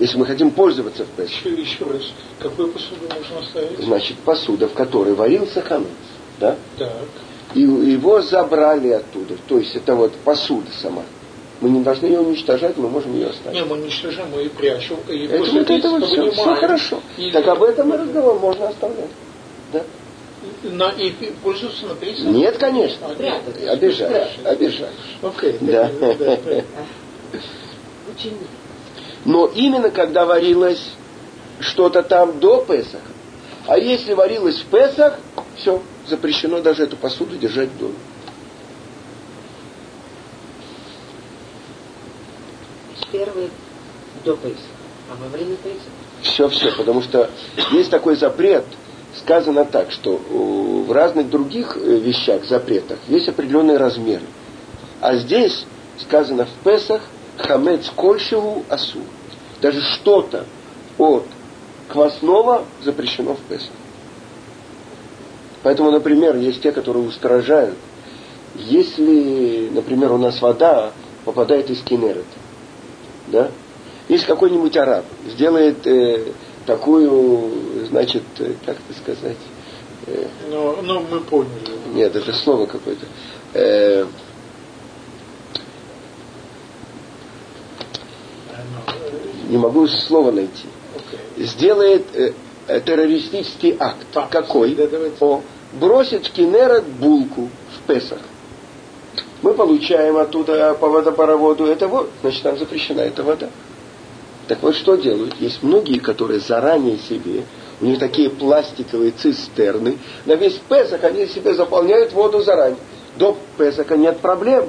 Если 0.00 0.16
мы 0.16 0.24
хотим 0.24 0.50
пользоваться 0.50 1.04
в 1.04 1.08
Песах. 1.08 1.44
Еще, 1.44 1.50
еще 1.50 1.84
раз. 1.84 2.02
Какую 2.38 2.68
посуду 2.72 3.02
можно 3.02 3.38
оставить? 3.38 3.78
Значит, 3.84 4.16
посуда, 4.20 4.66
в 4.66 4.72
которой 4.72 5.12
варился 5.12 5.60
хамец. 5.60 5.88
Да? 6.40 6.56
Так. 6.78 6.92
И 7.54 7.60
его 7.60 8.22
забрали 8.22 8.88
оттуда. 8.88 9.34
То 9.46 9.58
есть 9.58 9.76
это 9.76 9.94
вот 9.94 10.14
посуда 10.24 10.68
сама. 10.80 11.02
Мы 11.60 11.68
не 11.68 11.82
должны 11.82 12.06
ее 12.06 12.20
уничтожать, 12.20 12.78
мы 12.78 12.88
можем 12.88 13.12
ее 13.12 13.26
оставить. 13.26 13.58
Не, 13.58 13.64
мы 13.64 13.76
уничтожаем, 13.76 14.30
мы 14.30 14.40
ее 14.40 14.48
прячем. 14.48 14.96
И 15.06 15.26
это 15.26 15.52
вот 15.52 15.70
этого 15.70 16.00
все, 16.06 16.30
все 16.30 16.54
хорошо. 16.54 17.00
И 17.18 17.30
так 17.30 17.46
об 17.48 17.62
этом 17.62 17.92
и 17.92 17.98
разговор 17.98 18.38
можно 18.38 18.68
оставлять. 18.68 19.10
Да? 19.74 19.82
На, 20.62 20.88
и 20.92 21.10
пользоваться 21.42 21.84
на 21.84 21.94
Песах? 21.94 22.24
Нет, 22.24 22.56
конечно. 22.56 23.06
А, 23.06 23.72
обижаешь, 23.72 24.38
обижаешь. 24.44 24.94
Окей. 25.20 25.58
Да. 25.60 25.90
Но 29.24 29.46
именно 29.46 29.90
когда 29.90 30.24
варилось 30.24 30.92
что-то 31.60 32.02
там 32.02 32.40
до 32.40 32.64
Песаха, 32.64 33.00
а 33.66 33.78
если 33.78 34.14
варилось 34.14 34.58
в 34.60 34.66
Песах, 34.66 35.18
все, 35.56 35.82
запрещено 36.08 36.60
даже 36.60 36.84
эту 36.84 36.96
посуду 36.96 37.36
держать 37.36 37.68
в 37.68 37.78
доме. 37.78 37.94
первый 43.12 43.50
до 44.24 44.36
Пейса, 44.36 44.58
а 45.10 45.22
во 45.22 45.28
время 45.28 45.56
Пейса? 45.56 45.80
Все, 46.22 46.48
все, 46.48 46.76
потому 46.76 47.02
что 47.02 47.30
есть 47.72 47.90
такой 47.90 48.16
запрет, 48.16 48.64
сказано 49.16 49.64
так, 49.64 49.90
что 49.90 50.16
в 50.16 50.92
разных 50.92 51.30
других 51.30 51.76
э, 51.76 51.96
вещах, 51.98 52.44
запретах, 52.44 52.98
есть 53.08 53.28
определенный 53.28 53.76
размер. 53.76 54.20
А 55.00 55.16
здесь 55.16 55.64
сказано 55.98 56.46
в 56.46 56.64
Песах 56.64 57.00
хамец 57.40 57.90
кольшеву 57.96 58.64
асу. 58.68 59.00
Даже 59.60 59.80
что-то 59.80 60.46
от 60.98 61.24
квасного 61.88 62.64
запрещено 62.82 63.34
в 63.34 63.40
Песах. 63.40 63.70
Поэтому, 65.62 65.90
например, 65.90 66.36
есть 66.36 66.62
те, 66.62 66.72
которые 66.72 67.06
устражают. 67.06 67.76
Если, 68.56 69.68
например, 69.72 70.12
у 70.12 70.18
нас 70.18 70.40
вода 70.40 70.92
попадает 71.24 71.70
из 71.70 71.82
Кинерета, 71.82 72.24
да? 73.28 73.50
Если 74.08 74.26
какой-нибудь 74.26 74.76
араб 74.76 75.04
сделает 75.26 75.86
э, 75.86 76.32
такую, 76.66 77.86
значит, 77.88 78.22
э, 78.38 78.54
как 78.64 78.76
это 78.76 78.98
сказать? 78.98 79.36
Э, 80.06 80.26
ну, 80.50 80.76
ну, 80.82 81.04
мы 81.10 81.20
поняли. 81.20 81.50
Нет, 81.94 82.16
это 82.16 82.32
слово 82.32 82.66
какое-то. 82.66 83.06
Э, 83.54 84.06
не 89.50 89.58
могу 89.58 89.86
слова 89.86 90.30
найти. 90.30 90.66
Сделает 91.36 92.04
э, 92.14 92.32
э, 92.66 92.80
террористический 92.80 93.76
акт. 93.78 94.06
Так, 94.12 94.30
Какой? 94.30 94.74
Да, 94.74 94.86
О, 95.20 95.42
бросит 95.72 96.26
в 96.26 96.32
Кинерат 96.32 96.84
булку 96.84 97.48
в 97.76 97.86
Песах 97.86 98.20
мы 99.42 99.54
получаем 99.54 100.16
оттуда 100.16 100.76
по 100.78 100.88
водопроводу 100.88 101.66
это 101.66 101.88
вот, 101.88 102.10
значит, 102.20 102.42
там 102.42 102.58
запрещена 102.58 103.00
эта 103.00 103.22
вода. 103.22 103.48
Так 104.48 104.62
вот, 104.62 104.74
что 104.74 104.96
делают? 104.96 105.34
Есть 105.40 105.62
многие, 105.62 105.98
которые 105.98 106.40
заранее 106.40 106.98
себе, 106.98 107.44
у 107.80 107.86
них 107.86 107.98
такие 107.98 108.28
пластиковые 108.28 109.12
цистерны, 109.12 109.98
на 110.26 110.34
весь 110.34 110.60
Песок 110.68 111.04
они 111.04 111.26
себе 111.26 111.54
заполняют 111.54 112.12
воду 112.12 112.42
заранее. 112.42 112.78
До 113.16 113.36
Песока 113.56 113.96
нет 113.96 114.18
проблем. 114.18 114.68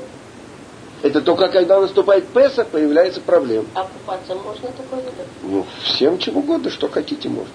Это 1.04 1.22
только 1.22 1.48
когда 1.50 1.80
наступает 1.80 2.28
Песок, 2.28 2.68
появляется 2.68 3.22
проблема. 3.22 3.66
А 3.74 3.84
купаться 3.84 4.36
можно 4.36 4.68
такой 4.70 5.00
водой? 5.00 5.26
Ну, 5.42 5.66
всем 5.84 6.20
чем 6.20 6.38
угодно, 6.38 6.70
что 6.70 6.90
хотите, 6.90 7.28
можно. 7.28 7.52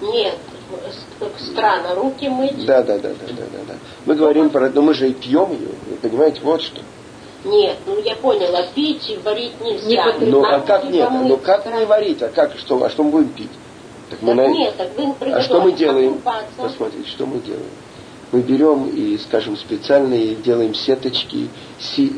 Нет, 0.00 0.34
странно, 1.52 1.94
руки 1.94 2.28
мыть. 2.28 2.64
Да, 2.66 2.82
да, 2.82 2.98
да, 2.98 3.10
да, 3.10 3.26
да, 3.28 3.44
да, 3.52 3.58
да. 3.68 3.74
Мы 4.04 4.14
говорим 4.14 4.50
про 4.50 4.66
это, 4.66 4.76
но 4.76 4.82
мы 4.82 4.94
же 4.94 5.08
и 5.08 5.14
пьем 5.14 5.52
ее, 5.52 5.68
вы 5.88 5.96
понимаете, 5.96 6.40
вот 6.42 6.62
что. 6.62 6.80
Нет, 7.44 7.76
ну 7.86 7.98
я 8.00 8.16
поняла, 8.16 8.64
пить 8.74 9.08
и 9.08 9.16
варить 9.18 9.60
нельзя. 9.60 10.12
Не 10.18 10.26
ну 10.26 10.44
а 10.44 10.60
как 10.60 10.84
нет? 10.84 11.08
Ну 11.10 11.36
как 11.36 11.66
не 11.66 11.84
варить, 11.84 12.22
а 12.22 12.28
как 12.28 12.56
что, 12.58 12.82
а 12.82 12.90
что 12.90 13.04
мы 13.04 13.10
будем 13.10 13.28
пить? 13.28 13.50
Так 14.10 14.22
мы 14.22 14.34
так 14.34 14.36
на... 14.36 14.48
нет, 14.48 14.76
так 14.76 14.88
вы 14.96 15.32
А 15.32 15.40
что 15.42 15.60
мы 15.60 15.72
делаем? 15.72 16.20
Посмотрите, 16.56 17.08
что 17.08 17.26
мы 17.26 17.40
делаем. 17.40 17.70
Мы 18.32 18.40
берем 18.40 18.88
и, 18.88 19.18
скажем, 19.18 19.56
специальные 19.56 20.34
делаем 20.34 20.74
сеточки, 20.74 21.48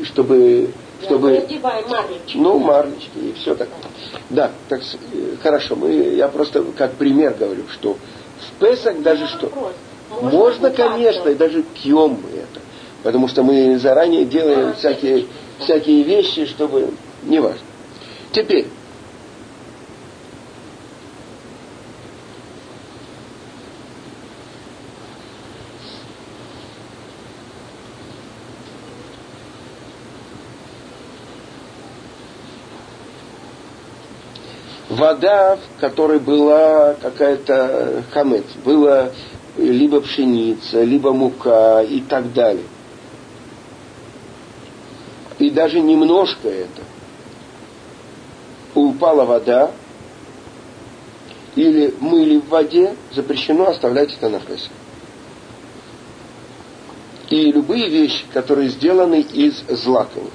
чтобы 0.03 0.71
чтобы... 1.03 1.45
марлечки. 1.61 2.37
Ну, 2.37 2.59
марлечки 2.59 3.17
и 3.17 3.33
все 3.33 3.55
такое. 3.55 3.83
Да, 4.29 4.51
так 4.67 4.81
э, 4.81 5.35
хорошо. 5.41 5.75
Мы, 5.75 5.91
я 6.15 6.27
просто 6.27 6.63
как 6.77 6.93
пример 6.93 7.35
говорю, 7.39 7.63
что 7.71 7.93
в 7.93 8.59
Песах 8.59 9.01
даже 9.01 9.27
что... 9.27 9.49
Можно, 10.09 10.29
Можно 10.37 10.69
конечно, 10.71 11.29
и 11.29 11.35
даже 11.35 11.63
пьем 11.63 12.17
мы 12.23 12.37
это. 12.37 12.59
Потому 13.03 13.27
что 13.27 13.43
мы 13.43 13.77
заранее 13.77 14.25
делаем 14.25 14.73
всякие, 14.73 15.27
всякие 15.59 16.03
вещи, 16.03 16.45
чтобы... 16.47 16.91
Неважно. 17.23 17.61
Теперь, 18.31 18.67
вода, 34.99 35.57
в 35.57 35.79
которой 35.79 36.19
была 36.19 36.95
какая-то 36.95 38.03
хамец, 38.11 38.45
была 38.63 39.09
либо 39.57 40.01
пшеница, 40.01 40.83
либо 40.83 41.11
мука 41.13 41.81
и 41.81 42.01
так 42.01 42.33
далее. 42.33 42.65
И 45.39 45.49
даже 45.49 45.79
немножко 45.79 46.49
это. 46.49 46.83
Упала 48.75 49.25
вода, 49.25 49.71
или 51.55 51.93
мыли 51.99 52.37
в 52.37 52.49
воде, 52.49 52.95
запрещено 53.13 53.67
оставлять 53.69 54.13
это 54.13 54.29
на 54.29 54.39
Песах. 54.39 54.71
И 57.29 57.51
любые 57.51 57.89
вещи, 57.89 58.25
которые 58.33 58.69
сделаны 58.69 59.21
из 59.21 59.63
злаковых, 59.67 60.33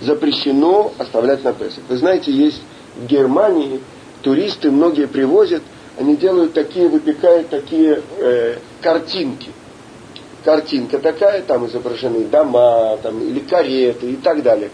запрещено 0.00 0.92
оставлять 0.98 1.44
на 1.44 1.52
Песах. 1.52 1.84
Вы 1.88 1.96
знаете, 1.96 2.32
есть 2.32 2.62
Германии 3.06 3.80
туристы 4.22 4.70
многие 4.70 5.06
привозят, 5.06 5.62
они 5.98 6.16
делают 6.16 6.52
такие, 6.52 6.88
выпекают 6.88 7.48
такие 7.48 8.02
э, 8.18 8.56
картинки. 8.80 9.50
Картинка 10.44 10.98
такая, 10.98 11.42
там 11.42 11.66
изображены 11.66 12.24
дома, 12.24 12.96
там, 13.02 13.20
или 13.20 13.40
кареты 13.40 14.12
и 14.12 14.16
так 14.16 14.42
далее. 14.42 14.70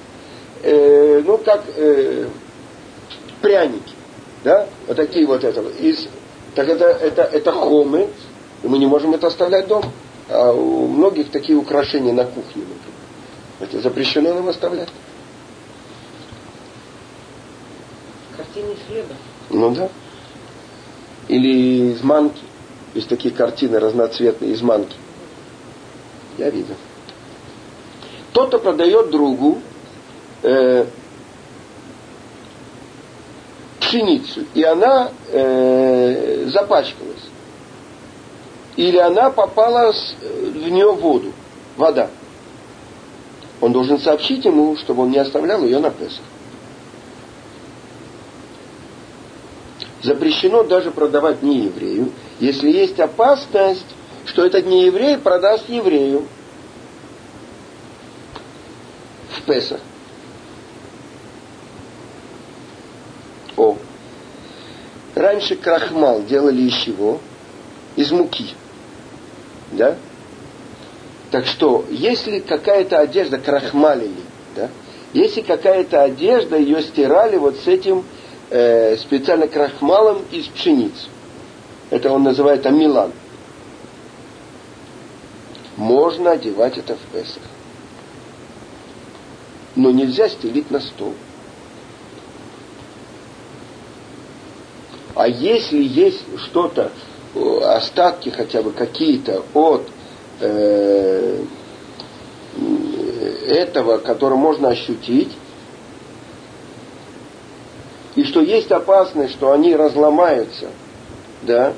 Э, 0.62 1.22
ну 1.24 1.38
как 1.38 1.64
э, 1.76 2.26
пряники, 3.40 3.94
да, 4.44 4.66
вот 4.86 4.96
такие 4.96 5.26
вот 5.26 5.44
это. 5.44 5.60
Из, 5.80 6.08
так 6.54 6.68
это, 6.68 6.86
это, 6.86 7.22
это 7.22 7.52
хомы, 7.52 8.08
и 8.62 8.68
мы 8.68 8.78
не 8.78 8.86
можем 8.86 9.14
это 9.14 9.26
оставлять 9.26 9.66
дома. 9.66 9.90
А 10.28 10.52
у 10.52 10.86
многих 10.86 11.30
такие 11.30 11.58
украшения 11.58 12.12
на 12.12 12.24
кухне, 12.24 12.62
например. 12.62 12.94
Это 13.60 13.80
запрещено 13.80 14.34
нам 14.34 14.48
оставлять. 14.48 14.88
Картины 18.54 18.76
хлеба. 18.86 19.14
Ну 19.50 19.70
да. 19.74 19.88
Или 21.26 21.92
из 21.92 22.02
манки. 22.02 22.40
Есть 22.94 23.08
такие 23.08 23.34
картины 23.34 23.80
разноцветные 23.80 24.52
из 24.52 24.62
манки. 24.62 24.96
Я 26.38 26.50
видел. 26.50 26.76
Кто-то 28.30 28.58
продает 28.58 29.10
другу 29.10 29.58
э, 30.42 30.86
пшеницу, 33.80 34.44
и 34.54 34.62
она 34.62 35.10
э, 35.32 36.46
запачкалась. 36.46 37.24
Или 38.76 38.98
она 38.98 39.30
попала 39.30 39.92
с, 39.92 40.14
в 40.20 40.68
нее 40.68 40.92
воду, 40.92 41.32
вода. 41.76 42.08
Он 43.60 43.72
должен 43.72 43.98
сообщить 43.98 44.44
ему, 44.44 44.76
чтобы 44.76 45.04
он 45.04 45.10
не 45.10 45.18
оставлял 45.18 45.64
ее 45.64 45.78
на 45.78 45.90
Песах. 45.90 46.22
Запрещено 50.04 50.64
даже 50.64 50.90
продавать 50.90 51.42
не 51.42 51.60
еврею, 51.64 52.12
если 52.38 52.70
есть 52.70 53.00
опасность, 53.00 53.86
что 54.26 54.44
этот 54.44 54.66
не 54.66 54.84
еврей 54.84 55.16
продаст 55.16 55.66
еврею 55.70 56.26
в 59.30 59.42
Песах. 59.46 59.80
О, 63.56 63.78
раньше 65.14 65.56
крахмал 65.56 66.22
делали 66.22 66.60
из 66.64 66.74
чего? 66.74 67.18
Из 67.96 68.10
муки. 68.10 68.50
Да? 69.72 69.96
Так 71.30 71.46
что, 71.46 71.82
если 71.90 72.40
какая-то 72.40 72.98
одежда 72.98 73.38
крахмалили, 73.38 74.20
да, 74.54 74.68
если 75.14 75.40
какая-то 75.40 76.02
одежда, 76.02 76.58
ее 76.58 76.82
стирали 76.82 77.38
вот 77.38 77.56
с 77.56 77.66
этим 77.66 78.04
э, 78.50 78.96
специально 78.96 79.48
крахмалом 79.48 80.22
из 80.30 80.46
пшеницы. 80.46 81.08
Это 81.90 82.10
он 82.10 82.22
называет 82.22 82.66
амилан. 82.66 83.12
Можно 85.76 86.32
одевать 86.32 86.78
это 86.78 86.94
в 86.96 87.00
Песах. 87.12 87.42
Но 89.76 89.90
нельзя 89.90 90.28
стелить 90.28 90.70
на 90.70 90.80
стол. 90.80 91.14
А 95.14 95.28
если 95.28 95.82
есть 95.82 96.24
что-то, 96.38 96.90
э, 97.34 97.58
остатки 97.62 98.30
хотя 98.30 98.62
бы 98.62 98.72
какие-то 98.72 99.44
от 99.54 99.88
э, 100.40 101.44
этого, 103.46 103.98
который 103.98 104.38
можно 104.38 104.68
ощутить, 104.68 105.32
и 108.24 108.26
что 108.26 108.40
есть 108.40 108.72
опасность, 108.72 109.34
что 109.34 109.52
они 109.52 109.76
разломаются, 109.76 110.70
да, 111.42 111.74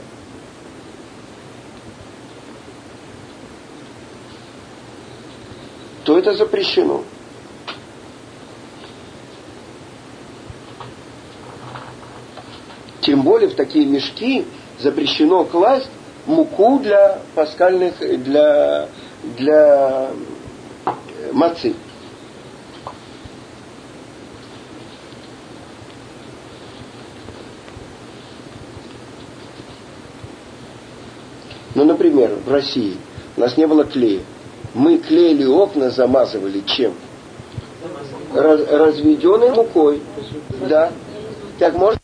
то 6.04 6.16
это 6.16 6.36
запрещено. 6.36 7.02
Тем 13.00 13.22
более 13.22 13.48
в 13.48 13.56
такие 13.56 13.84
мешки 13.84 14.46
запрещено 14.78 15.42
класть 15.44 15.90
муку 16.26 16.78
для 16.78 17.18
паскальных, 17.34 17.98
для, 18.22 18.88
для 19.36 20.10
мацы. 21.32 21.74
Ну, 31.76 31.84
например, 31.84 32.30
в 32.46 32.50
России 32.50 32.96
у 33.36 33.40
нас 33.40 33.58
не 33.58 33.66
было 33.66 33.84
клея. 33.84 34.22
Мы 34.72 34.96
клеили 34.96 35.44
окна, 35.44 35.90
замазывали 35.90 36.62
чем? 36.66 36.94
Раз, 38.32 38.60
разведенной 38.70 39.50
мукой. 39.50 40.00
Да. 40.70 40.90
Так 41.58 41.74
можно 41.74 42.00